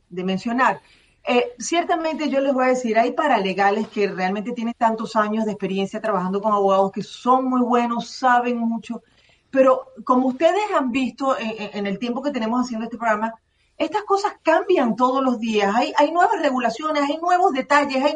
de 0.08 0.24
mencionar. 0.24 0.80
Eh, 1.28 1.54
ciertamente 1.58 2.30
yo 2.30 2.40
les 2.40 2.54
voy 2.54 2.66
a 2.66 2.68
decir, 2.68 2.96
hay 2.96 3.10
paralegales 3.10 3.88
que 3.88 4.06
realmente 4.06 4.52
tienen 4.52 4.74
tantos 4.78 5.16
años 5.16 5.44
de 5.44 5.50
experiencia 5.50 6.00
trabajando 6.00 6.40
con 6.40 6.52
abogados 6.52 6.92
que 6.92 7.02
son 7.02 7.46
muy 7.46 7.62
buenos, 7.62 8.08
saben 8.10 8.58
mucho, 8.58 9.02
pero 9.50 9.88
como 10.04 10.28
ustedes 10.28 10.62
han 10.72 10.92
visto 10.92 11.36
en, 11.36 11.84
el 11.84 11.98
tiempo 11.98 12.22
que 12.22 12.30
tenemos 12.30 12.64
haciendo 12.64 12.84
este 12.84 12.96
programa, 12.96 13.34
estas 13.76 14.04
cosas 14.04 14.34
cambian 14.42 14.94
todos 14.94 15.20
los 15.20 15.40
días, 15.40 15.74
hay, 15.74 15.92
hay 15.96 16.12
nuevas 16.12 16.40
regulaciones, 16.40 17.02
hay 17.02 17.18
nuevos 17.18 17.52
detalles, 17.52 18.04
hay 18.04 18.14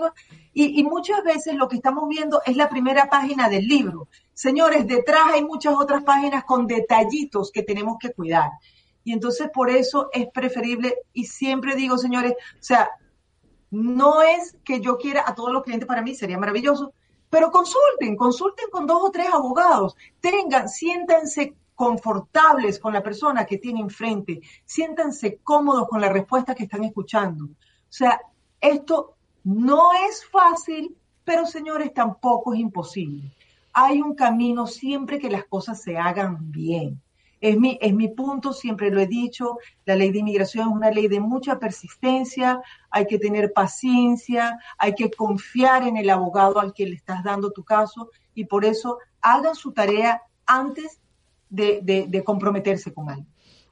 y, 0.53 0.79
y 0.79 0.85
muchas 0.85 1.25
veces 1.25 1.57
lo 1.57 1.67
que 1.69 1.77
estamos 1.77 2.09
viendo 2.09 2.41
es 2.47 2.57
la 2.57 2.69
primera 2.69 3.11
página 3.11 3.49
del 3.49 3.67
libro. 3.67 4.07
Señores, 4.35 4.87
detrás 4.87 5.33
hay 5.33 5.45
muchas 5.45 5.75
otras 5.75 6.05
páginas 6.05 6.45
con 6.45 6.69
detallitos 6.69 7.51
que 7.51 7.65
tenemos 7.65 7.97
que 7.99 8.13
cuidar. 8.13 8.51
Y 9.03 9.13
entonces 9.13 9.51
por 9.53 9.71
eso 9.71 10.11
es 10.13 10.29
preferible, 10.33 10.95
y 11.13 11.25
siempre 11.25 11.75
digo, 11.75 11.99
señores, 11.99 12.33
o 12.33 12.63
sea, 12.63 12.91
no 13.71 14.23
es 14.23 14.57
que 14.65 14.81
yo 14.81 14.99
quiera 14.99 15.25
a 15.27 15.35
todos 15.35 15.53
los 15.53 15.63
clientes 15.63 15.87
para 15.87 16.03
mí, 16.03 16.15
sería 16.15 16.39
maravilloso, 16.39 16.93
pero 17.29 17.51
consulten, 17.51 18.17
consulten 18.17 18.69
con 18.71 18.87
dos 18.87 19.03
o 19.03 19.11
tres 19.11 19.29
abogados, 19.33 19.97
tengan, 20.21 20.69
siéntanse 20.69 21.55
confortables 21.75 22.79
con 22.79 22.93
la 22.93 23.03
persona 23.03 23.47
que 23.47 23.57
tienen 23.57 23.85
enfrente, 23.85 24.41
siéntanse 24.67 25.39
cómodos 25.39 25.89
con 25.89 26.01
la 26.01 26.11
respuesta 26.11 26.55
que 26.55 26.65
están 26.65 26.85
escuchando. 26.85 27.45
O 27.45 27.49
sea, 27.89 28.21
esto 28.61 29.15
no 29.45 29.91
es 30.09 30.29
fácil, 30.29 30.95
pero 31.25 31.47
señores, 31.47 31.95
tampoco 31.95 32.53
es 32.53 32.61
imposible. 32.61 33.33
Hay 33.73 34.03
un 34.03 34.15
camino 34.15 34.67
siempre 34.67 35.19
que 35.19 35.31
las 35.31 35.45
cosas 35.45 35.81
se 35.81 35.97
hagan 35.97 36.51
bien. 36.51 37.01
Es 37.41 37.57
mi, 37.59 37.79
es 37.81 37.95
mi 37.95 38.09
punto, 38.09 38.53
siempre 38.53 38.91
lo 38.91 39.01
he 39.01 39.07
dicho, 39.07 39.59
la 39.87 39.97
ley 39.97 40.11
de 40.11 40.19
inmigración 40.19 40.69
es 40.69 40.75
una 40.75 40.91
ley 40.91 41.09
de 41.09 41.21
mucha 41.21 41.59
persistencia, 41.59 42.61
hay 42.91 43.07
que 43.07 43.19
tener 43.19 43.53
paciencia, 43.53 44.59
hay 44.77 44.95
que 44.95 45.11
confiar 45.11 45.85
en 45.85 45.97
el 45.97 46.11
abogado 46.11 46.61
al 46.61 46.75
que 46.75 46.87
le 46.87 46.97
estás 46.97 47.25
dando 47.25 47.51
tu 47.51 47.65
caso 47.65 48.11
y 48.35 48.45
por 48.45 48.65
eso 48.65 48.99
hagan 49.23 49.55
su 49.55 49.73
tarea 49.73 50.23
antes 50.45 51.01
de, 51.49 52.23
comprometerse 52.25 52.93
con 52.93 53.09
alguien. 53.09 53.27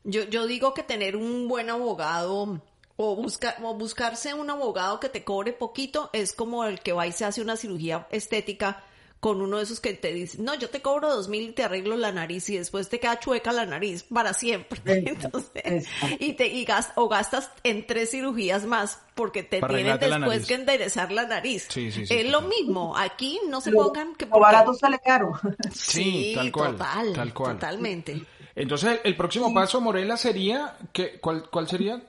Yo, 0.04 0.24
yo 0.24 0.46
digo 0.46 0.72
que 0.72 0.82
tener 0.82 1.16
un 1.16 1.48
buen 1.48 1.68
abogado 1.68 2.60
o, 2.96 3.16
buscar, 3.16 3.56
o 3.62 3.74
buscarse 3.74 4.34
un 4.34 4.48
abogado 4.50 4.98
que 4.98 5.08
te 5.08 5.24
cobre 5.24 5.52
poquito 5.52 6.10
es 6.12 6.32
como 6.32 6.64
el 6.64 6.80
que 6.80 6.92
va 6.92 7.06
y 7.06 7.12
se 7.12 7.24
hace 7.24 7.42
una 7.42 7.56
cirugía 7.56 8.06
estética 8.10 8.82
con 9.20 9.40
uno 9.40 9.56
de 9.56 9.64
esos 9.64 9.80
que 9.80 9.94
te 9.94 10.12
dice, 10.12 10.40
no, 10.40 10.54
yo 10.54 10.70
te 10.70 10.80
cobro 10.80 11.08
dos 11.08 11.28
mil 11.28 11.48
y 11.48 11.52
te 11.52 11.64
arreglo 11.64 11.96
la 11.96 12.12
nariz 12.12 12.48
y 12.50 12.58
después 12.58 12.88
te 12.88 13.00
queda 13.00 13.18
chueca 13.18 13.50
la 13.52 13.66
nariz 13.66 14.04
para 14.04 14.32
siempre. 14.32 14.80
Entonces, 14.86 15.88
y 16.20 16.34
te 16.34 16.46
y 16.46 16.66
o 16.94 17.08
gastas 17.08 17.50
en 17.64 17.86
tres 17.86 18.12
cirugías 18.12 18.64
más 18.64 19.00
porque 19.14 19.42
te 19.42 19.60
tienen 19.60 19.98
después 19.98 20.46
que 20.46 20.54
enderezar 20.54 21.10
la 21.10 21.26
nariz. 21.26 21.68
es 21.76 22.30
lo 22.30 22.42
mismo, 22.42 22.96
aquí 22.96 23.40
no 23.48 23.60
se 23.60 23.72
pongan 23.72 24.14
que... 24.14 24.28
O 24.30 24.38
barato 24.38 24.72
sale 24.74 24.98
caro. 25.04 25.32
Sí, 25.72 26.32
tal 26.34 26.52
cual. 26.52 26.76
tal 27.14 27.34
cual. 27.34 27.54
Totalmente. 27.54 28.24
Entonces, 28.54 29.00
el, 29.04 29.16
próximo 29.16 29.52
paso, 29.52 29.80
Morela, 29.80 30.16
sería, 30.16 30.76
que, 30.92 31.18
¿cuál, 31.20 31.48
¿cuál 31.50 31.68
sería? 31.68 32.02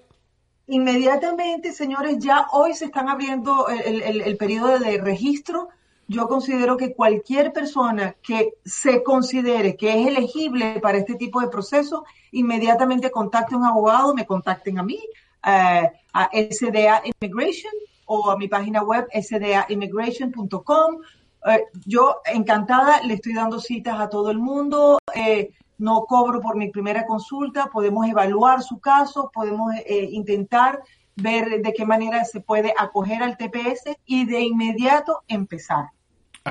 Inmediatamente, 0.67 1.71
señores, 1.71 2.17
ya 2.19 2.47
hoy 2.51 2.73
se 2.73 2.85
están 2.85 3.09
abriendo 3.09 3.67
el, 3.69 4.01
el, 4.01 4.21
el 4.21 4.37
periodo 4.37 4.77
de 4.77 4.99
registro 4.99 5.69
yo 6.09 6.27
considero 6.27 6.75
que 6.75 6.95
cualquier 6.95 7.53
persona 7.53 8.15
que 8.23 8.55
se 8.65 9.03
considere 9.03 9.77
que 9.77 10.01
es 10.01 10.07
elegible 10.07 10.79
para 10.81 10.97
este 10.97 11.13
tipo 11.13 11.39
de 11.39 11.49
proceso, 11.49 12.03
inmediatamente 12.31 13.11
contacte 13.11 13.53
a 13.53 13.59
un 13.59 13.65
abogado, 13.65 14.15
me 14.15 14.25
contacten 14.25 14.79
a 14.79 14.83
mí, 14.83 14.99
eh, 15.45 15.91
a 16.13 16.29
SDA 16.33 17.03
Immigration 17.05 17.71
o 18.07 18.31
a 18.31 18.37
mi 18.37 18.47
página 18.47 18.81
web 18.81 19.07
sdaimmigration.com. 19.13 20.97
Eh, 21.45 21.65
yo 21.85 22.21
encantada 22.25 23.03
le 23.03 23.13
estoy 23.13 23.35
dando 23.35 23.59
citas 23.59 23.99
a 23.99 24.09
todo 24.09 24.31
el 24.31 24.39
mundo. 24.39 24.97
Eh, 25.13 25.51
no 25.77 26.05
cobro 26.05 26.41
por 26.41 26.57
mi 26.57 26.71
primera 26.71 27.05
consulta, 27.05 27.67
podemos 27.67 28.07
evaluar 28.07 28.63
su 28.63 28.79
caso, 28.79 29.29
podemos 29.31 29.73
intentar 29.87 30.81
ver 31.15 31.61
de 31.61 31.71
qué 31.71 31.85
manera 31.85 32.25
se 32.25 32.41
puede 32.41 32.73
acoger 32.77 33.21
al 33.23 33.37
TPS 33.37 33.95
y 34.05 34.25
de 34.25 34.41
inmediato 34.41 35.21
empezar. 35.27 35.91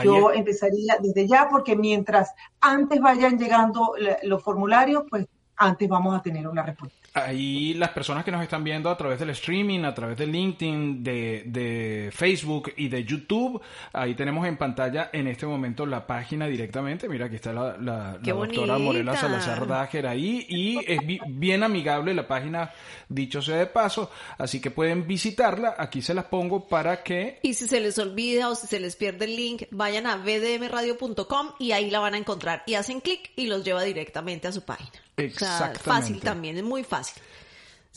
Yo 0.05 0.33
empezaría 0.33 0.97
desde 1.01 1.27
ya 1.27 1.49
porque 1.51 1.77
mientras 1.77 2.35
antes 2.61 3.01
vayan 3.01 3.39
llegando 3.39 3.95
los 4.23 4.43
formularios, 4.43 5.05
pues 5.09 5.27
antes 5.57 5.89
vamos 5.89 6.17
a 6.17 6.23
tener 6.23 6.47
una 6.47 6.63
respuesta. 6.63 7.08
Ahí 7.27 7.75
las 7.75 7.91
personas 7.91 8.25
que 8.25 8.31
nos 8.31 8.43
están 8.43 8.65
viendo 8.65 8.91
a 8.91 8.97
través 8.97 9.19
del 9.19 9.31
streaming, 9.31 9.85
a 9.85 9.95
través 9.95 10.19
de 10.19 10.27
LinkedIn, 10.27 11.03
de, 11.03 12.11
Facebook 12.13 12.73
y 12.77 12.89
de 12.89 13.05
YouTube, 13.05 13.61
ahí 13.93 14.15
tenemos 14.15 14.47
en 14.47 14.57
pantalla 14.57 15.11
en 15.13 15.29
este 15.29 15.47
momento 15.47 15.87
la 15.87 16.07
página 16.07 16.47
directamente. 16.47 17.09
Mira, 17.09 17.27
aquí 17.27 17.37
está 17.37 17.53
la, 17.53 18.19
doctora 18.19 18.79
Morela 18.79 19.17
Salazar 19.17 19.67
Dager 19.67 20.07
ahí 20.07 20.47
y 20.49 20.79
es 20.87 21.01
bien 21.27 21.63
amigable 21.63 22.15
la 22.15 22.27
página, 22.27 22.71
dicho 23.09 23.43
sea 23.43 23.57
de 23.57 23.67
paso, 23.67 24.11
así 24.39 24.61
que 24.61 24.71
pueden 24.71 25.07
visitarla. 25.07 25.75
Aquí 25.79 26.03
se 26.03 26.15
las 26.15 26.27
pongo 26.27 26.69
para 26.69 27.03
que... 27.03 27.39
Y 27.43 27.55
si 27.55 27.69
se 27.69 27.81
les 27.81 27.99
olvida 27.99 28.49
o 28.49 28.55
si 28.55 28.67
se 28.67 28.81
les 28.81 28.97
pierde 28.97 29.25
el 29.25 29.37
link, 29.37 29.63
vayan 29.71 30.07
a 30.07 30.17
vdmradio.com 30.17 31.53
y 31.59 31.73
ahí 31.73 31.91
la 31.91 32.01
van 32.01 32.15
a 32.15 32.19
encontrar 32.19 32.63
y 32.67 32.75
hacen 32.75 33.01
clic 33.01 33.31
y 33.37 33.47
los 33.47 33.65
lleva 33.65 33.83
directamente 33.83 34.49
a 34.49 34.53
su 34.53 34.65
página. 34.65 35.08
Exactamente. 35.19 35.81
fácil 35.81 36.21
también, 36.21 36.57
es 36.57 36.65
muy 36.65 36.85
fácil. 36.85 37.23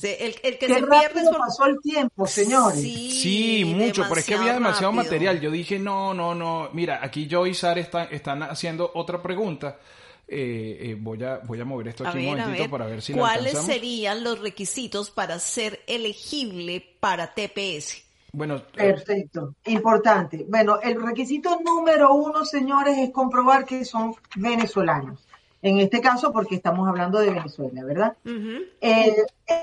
El, 0.04 0.36
el 0.44 0.58
que 0.58 0.68
Qué 0.68 0.74
se 0.74 0.88
pierde 0.88 1.22
pasó 1.38 1.66
el 1.66 1.80
tiempo, 1.80 2.26
señores. 2.26 2.80
Sí, 2.80 3.64
mucho, 3.66 4.04
pero 4.08 4.20
es 4.20 4.26
que 4.26 4.36
había 4.36 4.54
demasiado 4.54 4.92
material. 4.92 5.40
Yo 5.40 5.52
dije, 5.52 5.78
no, 5.80 6.14
no, 6.14 6.34
no. 6.34 6.70
Mira, 6.74 7.00
aquí 7.04 7.28
yo 7.28 7.46
y 7.46 7.54
Sara 7.54 7.80
están, 7.80 8.08
están 8.12 8.44
haciendo 8.44 8.92
otra 8.96 9.22
pregunta. 9.22 9.78
Eh, 10.28 10.78
eh, 10.80 10.98
voy, 10.98 11.22
a, 11.24 11.40
voy 11.40 11.60
a 11.60 11.66
mover 11.66 11.90
esto 11.90 12.08
aquí 12.08 12.20
un 12.20 12.38
momentito 12.38 12.70
para 12.70 12.86
ver 12.86 13.02
si 13.02 13.12
¿Cuáles 13.12 13.58
serían 13.58 14.24
los 14.24 14.40
requisitos 14.40 15.12
para 15.12 15.38
ser 15.40 15.82
elegible 15.88 16.96
para 17.02 17.34
TPS? 17.34 18.02
Bueno, 18.32 18.64
perfecto, 18.74 19.56
importante. 19.66 20.46
Bueno, 20.48 20.80
el 20.82 21.02
requisito 21.02 21.60
número 21.66 22.14
uno, 22.14 22.46
señores, 22.46 22.98
es 22.98 23.10
comprobar 23.10 23.66
que 23.66 23.84
son 23.84 24.16
venezolanos 24.38 25.20
en 25.62 25.78
este 25.80 26.02
caso 26.02 26.32
porque 26.32 26.56
estamos 26.56 26.88
hablando 26.88 27.20
de 27.20 27.30
Venezuela, 27.30 27.84
¿verdad? 27.84 28.18
Eh, 28.26 29.16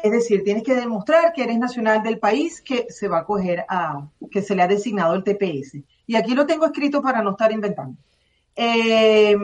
es 0.05 0.13
decir, 0.13 0.45
tienes 0.45 0.63
que 0.63 0.77
demostrar 0.77 1.33
que 1.33 1.43
eres 1.43 1.59
nacional 1.59 2.03
del 2.03 2.19
país 2.19 2.61
que 2.61 2.87
se 2.89 3.09
va 3.09 3.19
a 3.19 3.25
coger 3.25 3.65
a, 3.69 4.07
que 4.31 4.43
se 4.43 4.55
le 4.55 4.63
ha 4.63 4.69
designado 4.69 5.15
el 5.15 5.25
TPS. 5.25 5.79
Y 6.07 6.15
aquí 6.15 6.35
lo 6.35 6.47
tengo 6.47 6.67
escrito 6.67 7.03
para 7.03 7.21
no 7.21 7.31
estar 7.33 7.51
inventando. 7.51 7.99
Eh, 8.55 9.37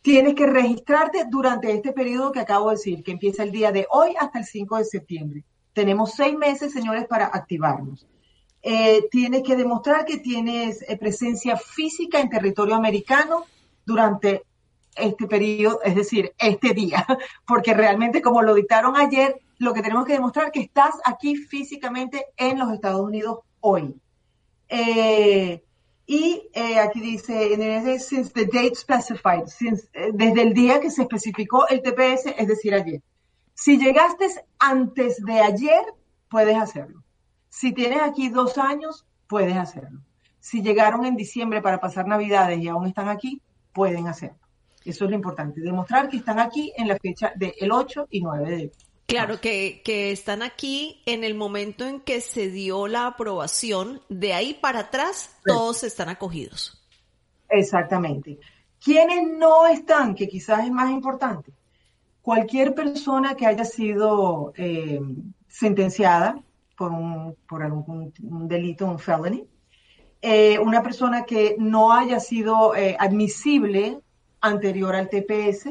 tienes 0.00 0.34
que 0.34 0.46
registrarte 0.46 1.26
durante 1.28 1.70
este 1.70 1.92
periodo 1.92 2.32
que 2.32 2.40
acabo 2.40 2.70
de 2.70 2.76
decir, 2.76 3.02
que 3.02 3.12
empieza 3.12 3.42
el 3.42 3.52
día 3.52 3.70
de 3.70 3.86
hoy 3.90 4.14
hasta 4.18 4.38
el 4.38 4.46
5 4.46 4.78
de 4.78 4.84
septiembre. 4.84 5.44
Tenemos 5.74 6.12
seis 6.12 6.36
meses, 6.36 6.72
señores, 6.72 7.06
para 7.06 7.26
activarnos. 7.26 8.06
Eh, 8.62 9.08
tienes 9.10 9.42
que 9.42 9.56
demostrar 9.56 10.04
que 10.06 10.18
tienes 10.18 10.84
presencia 10.98 11.56
física 11.56 12.20
en 12.20 12.30
territorio 12.30 12.74
americano 12.74 13.44
durante 13.84 14.44
este 14.96 15.26
periodo, 15.26 15.80
es 15.82 15.94
decir, 15.94 16.32
este 16.38 16.74
día, 16.74 17.06
porque 17.46 17.74
realmente 17.74 18.22
como 18.22 18.42
lo 18.42 18.54
dictaron 18.54 18.96
ayer, 18.96 19.40
lo 19.58 19.72
que 19.72 19.82
tenemos 19.82 20.06
que 20.06 20.14
demostrar 20.14 20.46
es 20.46 20.52
que 20.52 20.60
estás 20.60 20.94
aquí 21.04 21.36
físicamente 21.36 22.26
en 22.36 22.58
los 22.58 22.72
Estados 22.72 23.00
Unidos 23.00 23.38
hoy. 23.60 23.94
Eh, 24.68 25.62
y 26.06 26.48
eh, 26.52 26.78
aquí 26.78 27.00
dice, 27.00 27.98
since 28.00 28.32
the 28.32 28.46
date 28.46 28.74
specified, 28.74 29.44
eh, 29.92 30.10
desde 30.12 30.42
el 30.42 30.52
día 30.52 30.80
que 30.80 30.90
se 30.90 31.02
especificó 31.02 31.68
el 31.68 31.80
TPS, 31.80 32.34
es 32.36 32.48
decir, 32.48 32.74
ayer. 32.74 33.00
Si 33.54 33.78
llegaste 33.78 34.26
antes 34.58 35.24
de 35.24 35.40
ayer, 35.40 35.84
puedes 36.28 36.56
hacerlo. 36.56 37.04
Si 37.48 37.72
tienes 37.72 38.02
aquí 38.02 38.28
dos 38.30 38.58
años, 38.58 39.06
puedes 39.28 39.56
hacerlo. 39.56 40.00
Si 40.40 40.60
llegaron 40.60 41.04
en 41.04 41.16
diciembre 41.16 41.62
para 41.62 41.78
pasar 41.78 42.08
Navidades 42.08 42.58
y 42.58 42.68
aún 42.68 42.86
están 42.86 43.08
aquí, 43.08 43.40
pueden 43.72 44.08
hacerlo. 44.08 44.41
Eso 44.84 45.04
es 45.04 45.10
lo 45.10 45.16
importante, 45.16 45.60
demostrar 45.60 46.08
que 46.08 46.16
están 46.18 46.38
aquí 46.38 46.72
en 46.76 46.88
la 46.88 46.96
fecha 46.98 47.32
del 47.36 47.70
8 47.70 48.08
y 48.10 48.20
9 48.20 48.50
de 48.50 48.72
Claro, 49.06 49.40
que, 49.40 49.82
que 49.84 50.10
están 50.10 50.42
aquí 50.42 51.02
en 51.04 51.22
el 51.22 51.34
momento 51.34 51.84
en 51.86 52.00
que 52.00 52.20
se 52.20 52.48
dio 52.48 52.88
la 52.88 53.06
aprobación, 53.06 54.00
de 54.08 54.32
ahí 54.32 54.54
para 54.54 54.80
atrás 54.80 55.36
todos 55.44 55.84
están 55.84 56.08
acogidos. 56.08 56.82
Exactamente. 57.50 58.38
¿Quiénes 58.82 59.28
no 59.36 59.66
están? 59.66 60.14
Que 60.14 60.26
quizás 60.26 60.64
es 60.64 60.70
más 60.70 60.90
importante. 60.90 61.52
Cualquier 62.22 62.74
persona 62.74 63.34
que 63.34 63.46
haya 63.46 63.64
sido 63.64 64.52
eh, 64.56 65.00
sentenciada 65.46 66.42
por, 66.76 66.90
un, 66.90 67.36
por 67.46 67.62
algún 67.62 68.12
delito, 68.48 68.86
un 68.86 68.98
felony, 68.98 69.44
eh, 70.22 70.58
una 70.58 70.82
persona 70.82 71.24
que 71.24 71.56
no 71.58 71.92
haya 71.92 72.18
sido 72.18 72.74
eh, 72.74 72.96
admisible 72.98 74.00
anterior 74.42 74.94
al 74.94 75.08
TPS, 75.08 75.70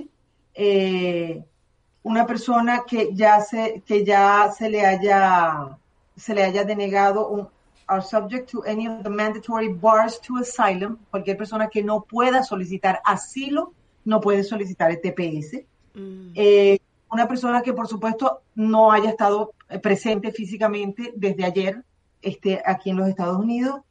una 2.04 2.26
persona 2.26 2.84
que 2.88 3.10
ya 3.14 3.40
se, 3.42 3.84
que 3.86 4.04
ya 4.04 4.52
se 4.58 4.70
le 4.70 4.86
haya, 4.86 5.78
se 6.16 6.34
le 6.34 6.44
haya 6.44 6.64
denegado 6.64 7.28
un, 7.28 7.48
are 7.92 8.02
subject 8.02 8.50
to 8.50 8.64
any 8.64 8.88
of 8.88 9.04
the 9.04 9.10
mandatory 9.10 9.68
bars 9.68 10.20
to 10.22 10.38
asylum, 10.38 10.98
cualquier 11.10 11.38
persona 11.38 11.68
que 11.68 11.84
no 11.84 12.02
pueda 12.02 12.42
solicitar 12.44 13.02
asilo 13.04 13.74
no 14.06 14.20
puede 14.22 14.44
solicitar 14.44 14.92
el 14.92 15.02
TPS. 15.02 15.64
Mm. 15.94 16.32
Eh, 16.34 16.80
una 17.12 17.28
persona 17.28 17.62
que 17.62 17.74
por 17.74 17.88
supuesto 17.88 18.42
no 18.56 18.92
haya 18.92 19.10
estado 19.10 19.54
presente 19.84 20.32
físicamente 20.32 21.12
desde 21.16 21.44
ayer 21.44 21.84
este, 22.22 22.62
aquí 22.66 22.90
en 22.90 22.98
los 22.98 23.10
Estados 23.10 23.38
Unidos. 23.38 23.82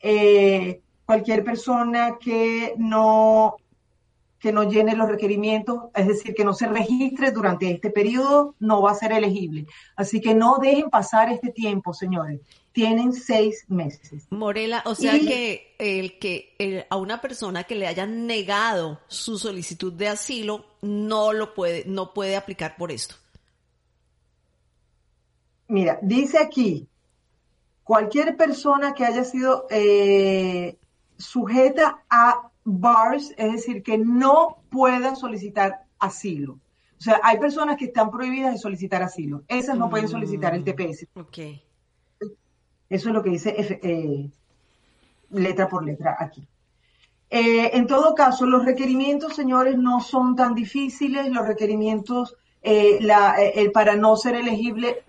Eh, 0.00 0.80
cualquier 1.04 1.44
persona 1.44 2.16
que 2.18 2.74
no 2.78 3.56
que 4.42 4.52
no 4.52 4.64
llene 4.64 4.96
los 4.96 5.08
requerimientos, 5.08 5.84
es 5.94 6.08
decir, 6.08 6.34
que 6.34 6.44
no 6.44 6.52
se 6.52 6.66
registre 6.66 7.30
durante 7.30 7.70
este 7.70 7.90
periodo, 7.90 8.56
no 8.58 8.82
va 8.82 8.90
a 8.90 8.96
ser 8.96 9.12
elegible. 9.12 9.68
Así 9.94 10.20
que 10.20 10.34
no 10.34 10.58
dejen 10.60 10.90
pasar 10.90 11.30
este 11.30 11.52
tiempo, 11.52 11.94
señores. 11.94 12.40
Tienen 12.72 13.12
seis 13.12 13.64
meses. 13.68 14.26
Morela, 14.30 14.82
o 14.84 14.96
sea 14.96 15.12
que 15.12 15.76
el 15.78 16.18
que 16.18 16.86
a 16.90 16.96
una 16.96 17.20
persona 17.20 17.62
que 17.62 17.76
le 17.76 17.86
hayan 17.86 18.26
negado 18.26 18.98
su 19.06 19.38
solicitud 19.38 19.92
de 19.92 20.08
asilo 20.08 20.66
no 20.80 21.32
lo 21.32 21.54
puede, 21.54 21.84
no 21.86 22.12
puede 22.12 22.34
aplicar 22.34 22.74
por 22.76 22.90
esto. 22.90 23.14
Mira, 25.68 26.00
dice 26.02 26.38
aquí, 26.38 26.88
cualquier 27.84 28.36
persona 28.36 28.92
que 28.92 29.04
haya 29.04 29.22
sido 29.22 29.68
eh, 29.70 30.78
sujeta 31.16 32.02
a 32.10 32.51
bars, 32.64 33.34
es 33.36 33.52
decir, 33.52 33.82
que 33.82 33.98
no 33.98 34.58
puedan 34.70 35.16
solicitar 35.16 35.84
asilo. 35.98 36.58
O 36.98 37.04
sea, 37.04 37.20
hay 37.24 37.38
personas 37.38 37.76
que 37.76 37.86
están 37.86 38.12
prohibidas 38.12 38.52
de 38.52 38.58
solicitar 38.58 39.02
asilo. 39.02 39.42
Esas 39.48 39.76
no 39.76 39.90
pueden 39.90 40.06
solicitar 40.06 40.54
el 40.54 40.62
TPS. 40.62 41.08
Ok. 41.14 41.38
Eso 42.88 43.08
es 43.08 43.14
lo 43.14 43.22
que 43.24 43.30
dice 43.30 43.56
eh, 43.58 44.30
letra 45.30 45.68
por 45.68 45.84
letra 45.84 46.16
aquí. 46.16 46.46
Eh, 47.28 47.70
en 47.76 47.88
todo 47.88 48.14
caso, 48.14 48.46
los 48.46 48.64
requerimientos, 48.64 49.34
señores, 49.34 49.76
no 49.76 50.00
son 50.00 50.36
tan 50.36 50.54
difíciles. 50.54 51.28
Los 51.28 51.44
requerimientos 51.44 52.36
eh, 52.62 53.00
para 53.74 53.96
no 53.96 54.14
ser 54.16 54.36
elegible, 54.36 55.02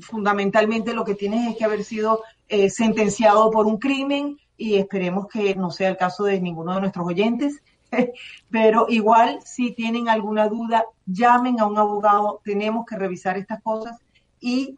fundamentalmente 0.00 0.94
lo 0.94 1.04
que 1.04 1.16
tienes 1.16 1.50
es 1.50 1.56
que 1.58 1.64
haber 1.64 1.84
sido 1.84 2.22
sentenciado 2.70 3.50
por 3.50 3.66
un 3.66 3.76
crimen, 3.76 4.38
y 4.60 4.76
esperemos 4.76 5.26
que 5.26 5.54
no 5.54 5.70
sea 5.70 5.88
el 5.88 5.96
caso 5.96 6.24
de 6.24 6.38
ninguno 6.38 6.74
de 6.74 6.82
nuestros 6.82 7.06
oyentes. 7.06 7.62
Pero 8.50 8.84
igual, 8.90 9.40
si 9.42 9.72
tienen 9.72 10.10
alguna 10.10 10.48
duda, 10.48 10.84
llamen 11.06 11.60
a 11.60 11.64
un 11.64 11.78
abogado. 11.78 12.42
Tenemos 12.44 12.84
que 12.84 12.96
revisar 12.96 13.38
estas 13.38 13.62
cosas 13.62 13.98
y 14.38 14.76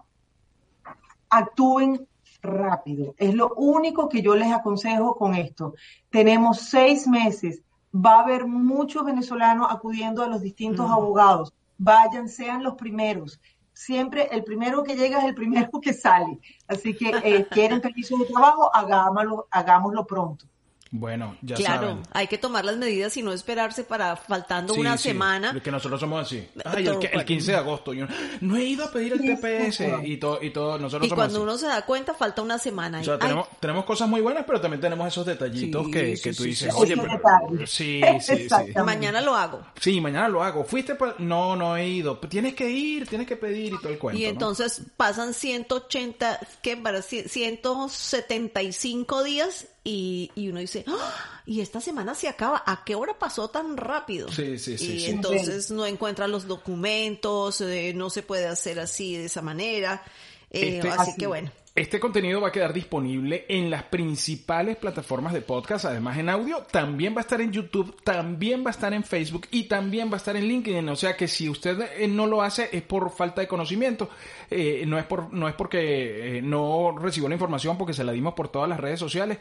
actúen 1.29 2.07
rápido. 2.42 3.16
Es 3.18 3.35
lo 3.35 3.53
único 3.55 4.09
que 4.09 4.23
yo 4.23 4.37
les 4.37 4.53
aconsejo 4.53 5.16
con 5.16 5.35
esto. 5.35 5.75
Tenemos 6.11 6.61
seis 6.61 7.09
meses. 7.09 7.61
Va 7.92 8.18
a 8.18 8.23
haber 8.23 8.47
muchos 8.47 9.05
venezolanos 9.05 9.66
acudiendo 9.68 10.23
a 10.23 10.29
los 10.29 10.42
distintos 10.42 10.88
abogados. 10.88 11.53
Vayan, 11.77 12.29
sean 12.29 12.62
los 12.62 12.75
primeros 12.75 13.40
siempre 13.83 14.29
el 14.31 14.45
primero 14.45 14.85
que 14.85 14.95
llega 14.95 15.18
es 15.18 15.25
el 15.25 15.35
primero 15.35 15.71
que 15.81 15.92
sale. 15.92 16.38
Así 16.68 16.95
que 16.95 17.11
eh, 17.25 17.47
quieren 17.51 17.81
permiso 17.81 18.16
de 18.16 18.27
trabajo, 18.27 18.75
hagámoslo, 18.75 19.49
hagámoslo 19.51 20.07
pronto. 20.07 20.47
Bueno, 20.94 21.38
ya 21.40 21.57
claro, 21.57 22.02
hay 22.12 22.26
que 22.26 22.37
tomar 22.37 22.66
las 22.66 22.76
medidas 22.76 23.16
y 23.16 23.22
no 23.22 23.33
esperarse 23.33 23.83
para 23.83 24.14
faltando 24.14 24.74
una 24.74 24.98
sí, 24.98 25.05
semana. 25.05 25.59
Que 25.64 25.70
nosotros 25.70 25.98
somos 25.98 26.26
así. 26.26 26.46
Ay, 26.66 26.87
el, 26.87 27.24
15 27.24 27.50
de 27.50 27.57
agosto. 27.57 27.94
Yo 27.94 28.07
no 28.42 28.59
he 28.59 28.64
ido 28.64 28.85
a 28.85 28.90
pedir 28.90 29.14
el 29.14 29.20
TPS 29.20 29.81
y 30.05 30.18
todo, 30.18 30.38
y 30.42 30.50
todo. 30.50 30.78
Nosotros 30.78 31.11
y 31.11 31.14
cuando 31.14 31.42
uno 31.42 31.57
se 31.57 31.66
da 31.66 31.81
cuenta, 31.87 32.12
falta 32.12 32.42
una 32.42 32.59
semana. 32.59 33.00
O 33.00 33.05
sea, 33.05 33.18
tenemos, 33.18 33.48
tenemos, 33.59 33.87
cosas 33.87 34.07
muy 34.07 34.20
buenas, 34.20 34.44
pero 34.46 34.61
también 34.61 34.83
tenemos 34.83 35.09
esos 35.09 35.24
detallitos 35.24 35.88
que, 35.88 36.20
que 36.22 36.35
tú 36.35 36.42
dices, 36.42 36.70
oye, 36.74 36.94
pero. 36.94 37.22
Sí, 37.66 38.02
sí, 38.20 38.50
sí. 38.50 38.72
Mañana 38.85 39.22
lo 39.22 39.35
hago. 39.35 39.62
Sí, 39.81 39.98
mañana 39.98 40.28
lo 40.28 40.42
hago. 40.42 40.62
¿Fuiste? 40.64 40.94
No, 41.20 41.57
no 41.57 41.74
he 41.74 41.88
ido. 41.88 42.18
Tienes 42.18 42.55
que 42.55 42.68
ir, 42.68 43.09
tienes 43.09 43.26
que 43.26 43.37
pedir 43.37 43.72
y 43.72 43.78
todo 43.78 43.88
el 43.88 43.98
cuento. 43.98 44.20
Y 44.20 44.26
entonces 44.26 44.83
pasan 44.98 45.33
180, 45.33 46.38
¿qué? 46.61 46.76
Para 46.76 47.00
175 47.00 49.22
días 49.22 49.68
y, 49.85 50.31
y 50.35 50.49
uno 50.49 50.61
dice, 50.61 50.85
¡Ah! 50.87 51.42
y 51.45 51.61
esta 51.61 51.81
semana 51.81 52.14
se 52.14 52.29
acaba, 52.29 52.62
¿a 52.64 52.85
qué 52.85 52.95
hora 52.95 53.18
pasó 53.18 53.49
tan 53.49 53.77
rápido? 53.77 54.31
Sí, 54.31 54.59
sí, 54.59 54.79
sí. 54.79 54.99
Y 54.99 55.05
entonces 55.07 55.71
no 55.71 55.87
encuentra 55.87 56.29
los 56.29 56.47
documentos, 56.47 57.61
eh, 57.61 57.92
no 57.95 58.09
se 58.11 58.23
puede 58.23 58.47
hacer 58.47 58.79
así 58.79 59.16
de 59.16 59.25
esa 59.25 59.42
manera. 59.42 60.03
Eh, 60.51 60.77
este, 60.77 60.88
así 60.88 61.12
que 61.18 61.27
bueno. 61.27 61.51
Este 61.74 61.98
contenido 61.98 62.38
va 62.38 62.48
a 62.48 62.52
quedar 62.52 62.74
disponible 62.74 63.46
en 63.48 63.70
las 63.70 63.85
principales 63.85 64.76
plataformas 64.76 65.32
de 65.32 65.40
podcast, 65.40 65.87
además 65.87 66.18
en 66.18 66.28
audio, 66.28 66.58
también 66.70 67.14
va 67.14 67.20
a 67.20 67.22
estar 67.22 67.40
en 67.40 67.50
YouTube, 67.50 67.96
también 68.04 68.62
va 68.62 68.68
a 68.68 68.72
estar 68.72 68.92
en 68.92 69.02
Facebook 69.02 69.46
y 69.50 69.68
también 69.68 70.11
va 70.11 70.14
a 70.14 70.16
estar 70.18 70.37
en 70.37 70.44
LinkedIn. 70.44 70.87
O 70.90 70.96
sea 70.96 71.16
que 71.16 71.26
si 71.26 71.48
usted 71.48 71.80
eh, 71.96 72.06
no 72.08 72.26
lo 72.26 72.42
hace 72.42 72.68
es 72.72 72.82
por 72.82 73.11
falta 73.11 73.40
de 73.40 73.48
conocimiento, 73.48 74.11
eh, 74.50 74.85
no 74.87 74.98
es 74.98 75.06
por 75.06 75.32
no 75.32 75.48
es 75.48 75.54
porque 75.54 76.37
eh, 76.37 76.42
no 76.42 76.94
recibió 76.98 77.30
la 77.30 77.37
información 77.37 77.78
porque 77.78 77.94
se 77.94 78.04
la 78.04 78.12
dimos 78.12 78.35
por 78.35 78.50
todas 78.50 78.68
las 78.68 78.78
redes 78.78 79.00
sociales 79.00 79.38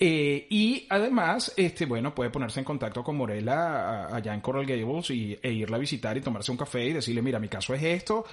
y 0.00 0.86
además, 0.88 1.52
este 1.54 1.84
bueno 1.84 2.14
puede 2.14 2.30
ponerse 2.30 2.60
en 2.60 2.64
contacto 2.64 3.04
con 3.04 3.18
Morela 3.18 4.06
allá 4.06 4.32
en 4.32 4.40
Coral 4.40 4.64
Gables 4.64 5.10
y, 5.10 5.38
e 5.42 5.52
irla 5.52 5.76
a 5.76 5.80
visitar 5.80 6.16
y 6.16 6.22
tomarse 6.22 6.50
un 6.50 6.56
café 6.56 6.86
y 6.86 6.92
decirle 6.94 7.20
mira 7.20 7.38
mi 7.38 7.48
caso 7.48 7.74
es 7.74 7.82
esto, 7.82 8.24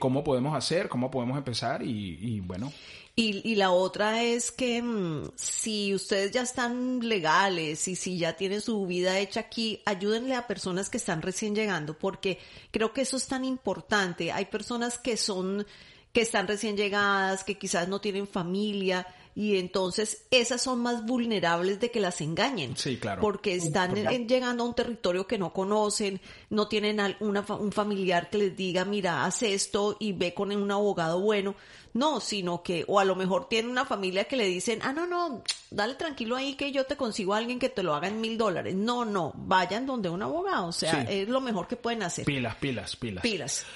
cómo 0.00 0.24
podemos 0.24 0.56
hacer, 0.56 0.88
cómo 0.88 1.08
podemos 1.08 1.38
empezar 1.38 1.84
y, 1.84 2.18
y 2.20 2.40
bueno. 2.40 2.72
Y, 3.18 3.54
la 3.54 3.70
otra 3.70 4.22
es 4.22 4.52
que 4.52 4.82
mm, 4.82 5.30
si 5.36 5.94
ustedes 5.94 6.32
ya 6.32 6.42
están 6.42 7.00
legales 7.00 7.88
y 7.88 7.96
si 7.96 8.18
ya 8.18 8.34
tienen 8.34 8.60
su 8.60 8.86
vida 8.86 9.18
hecha 9.18 9.40
aquí, 9.40 9.80
ayúdenle 9.86 10.34
a 10.34 10.46
personas 10.46 10.90
que 10.90 10.98
están 10.98 11.22
recién 11.22 11.54
llegando, 11.54 11.98
porque 11.98 12.38
creo 12.70 12.92
que 12.92 13.00
eso 13.00 13.16
es 13.16 13.26
tan 13.26 13.46
importante. 13.46 14.32
Hay 14.32 14.44
personas 14.44 14.98
que 14.98 15.16
son, 15.16 15.66
que 16.12 16.20
están 16.20 16.46
recién 16.46 16.76
llegadas, 16.76 17.42
que 17.42 17.56
quizás 17.56 17.88
no 17.88 18.02
tienen 18.02 18.28
familia, 18.28 19.06
y 19.36 19.58
entonces 19.58 20.24
esas 20.30 20.62
son 20.62 20.80
más 20.80 21.04
vulnerables 21.04 21.78
de 21.78 21.90
que 21.90 22.00
las 22.00 22.22
engañen. 22.22 22.74
Sí, 22.74 22.96
claro. 22.96 23.20
Porque 23.20 23.54
están 23.54 23.94
llegando 23.94 24.64
a 24.64 24.66
un 24.66 24.74
territorio 24.74 25.26
que 25.26 25.36
no 25.36 25.52
conocen, 25.52 26.22
no 26.48 26.68
tienen 26.68 26.98
un 27.20 27.70
familiar 27.70 28.30
que 28.30 28.38
les 28.38 28.56
diga, 28.56 28.86
mira, 28.86 29.26
haz 29.26 29.42
esto 29.42 29.98
y 30.00 30.12
ve 30.12 30.32
con 30.32 30.52
un 30.52 30.70
abogado 30.70 31.20
bueno. 31.20 31.54
No, 31.96 32.20
sino 32.20 32.62
que, 32.62 32.84
o 32.88 33.00
a 33.00 33.04
lo 33.06 33.16
mejor 33.16 33.48
tiene 33.48 33.70
una 33.70 33.86
familia 33.86 34.24
que 34.24 34.36
le 34.36 34.44
dicen, 34.44 34.80
ah, 34.82 34.92
no, 34.92 35.06
no, 35.06 35.42
dale 35.70 35.94
tranquilo 35.94 36.36
ahí 36.36 36.54
que 36.54 36.70
yo 36.70 36.84
te 36.84 36.94
consigo 36.94 37.32
a 37.32 37.38
alguien 37.38 37.58
que 37.58 37.70
te 37.70 37.82
lo 37.82 37.94
haga 37.94 38.08
en 38.08 38.20
mil 38.20 38.36
dólares. 38.36 38.74
No, 38.74 39.06
no, 39.06 39.32
vayan 39.34 39.86
donde 39.86 40.10
un 40.10 40.22
abogado, 40.22 40.66
o 40.66 40.72
sea, 40.72 41.02
es 41.04 41.26
lo 41.26 41.40
mejor 41.40 41.66
que 41.66 41.76
pueden 41.76 42.02
hacer. 42.02 42.26
Pilas, 42.26 42.54
pilas, 42.56 42.96
pilas. 42.96 43.22
Pilas. 43.22 43.66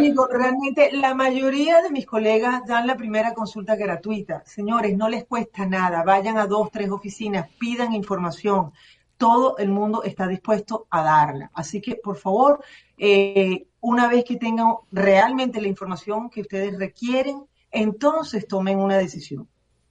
digo, 0.00 0.28
realmente 0.28 0.92
la 0.92 1.14
mayoría 1.14 1.82
de 1.82 1.90
mis 1.90 2.06
colegas 2.06 2.62
dan 2.66 2.86
la 2.86 2.96
primera 2.96 3.34
consulta 3.34 3.74
gratuita. 3.74 4.44
Señores, 4.46 4.96
no 4.96 5.08
les 5.08 5.24
cuesta 5.24 5.66
nada, 5.66 6.04
vayan 6.04 6.38
a 6.38 6.46
dos, 6.46 6.70
tres 6.70 6.88
oficinas, 6.90 7.48
pidan 7.58 7.92
información 7.92 8.72
todo 9.16 9.56
el 9.58 9.70
mundo 9.70 10.02
está 10.02 10.26
dispuesto 10.26 10.86
a 10.90 11.02
darla. 11.02 11.50
Así 11.54 11.80
que, 11.80 11.96
por 11.96 12.16
favor, 12.16 12.62
eh, 12.98 13.66
una 13.80 14.08
vez 14.08 14.24
que 14.24 14.36
tengan 14.36 14.74
realmente 14.92 15.60
la 15.60 15.68
información 15.68 16.28
que 16.30 16.42
ustedes 16.42 16.78
requieren, 16.78 17.46
entonces 17.76 18.46
tomen 18.46 18.78
una 18.78 18.96
decisión, 18.98 19.48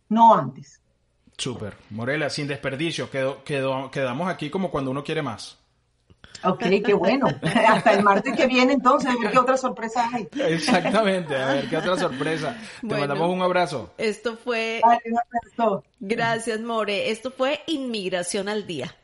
no 0.09 0.35
antes. 0.35 0.81
Súper. 1.37 1.75
Morela, 1.89 2.29
sin 2.29 2.47
desperdicio, 2.47 3.09
quedó, 3.09 3.43
quedó, 3.43 3.91
quedamos 3.91 4.29
aquí 4.29 4.49
como 4.49 4.71
cuando 4.71 4.91
uno 4.91 5.03
quiere 5.03 5.21
más. 5.21 5.57
Ok, 6.43 6.63
qué 6.85 6.93
bueno. 6.93 7.27
Hasta 7.67 7.93
el 7.93 8.03
martes 8.03 8.35
que 8.35 8.47
viene 8.47 8.73
entonces, 8.73 9.09
a 9.09 9.21
ver 9.21 9.31
qué 9.31 9.39
otra 9.39 9.57
sorpresa 9.57 10.09
hay. 10.11 10.27
Exactamente, 10.47 11.35
a 11.35 11.53
ver 11.53 11.69
qué 11.69 11.77
otra 11.77 11.97
sorpresa. 11.97 12.57
Te 12.81 12.87
mandamos 12.87 13.29
un 13.29 13.41
abrazo. 13.41 13.93
Esto 13.97 14.37
fue... 14.37 14.81
Gracias, 15.99 16.59
More. 16.61 17.09
Esto 17.09 17.31
fue 17.31 17.61
Inmigración 17.67 18.49
al 18.49 18.67
Día. 18.67 18.95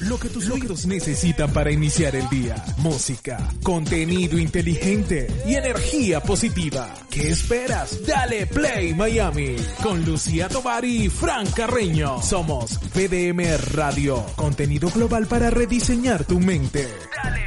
Lo 0.00 0.18
que 0.18 0.30
tus 0.30 0.48
oídos 0.48 0.86
necesitan 0.86 1.52
para 1.52 1.70
iniciar 1.70 2.16
el 2.16 2.26
día. 2.30 2.54
Música, 2.78 3.38
contenido 3.62 4.38
inteligente 4.38 5.26
y 5.46 5.54
energía 5.54 6.22
positiva. 6.22 6.94
¿Qué 7.10 7.28
esperas? 7.28 8.06
Dale 8.06 8.46
Play 8.46 8.94
Miami 8.94 9.56
con 9.82 10.02
Lucía 10.04 10.48
Tovar 10.48 10.86
y 10.86 11.10
Fran 11.10 11.46
Carreño. 11.50 12.22
Somos 12.22 12.80
VDM 12.94 13.58
Radio, 13.74 14.24
contenido 14.36 14.90
global 14.90 15.26
para 15.26 15.50
rediseñar 15.50 16.24
tu 16.24 16.40
mente. 16.40 16.88
Dale 17.22 17.46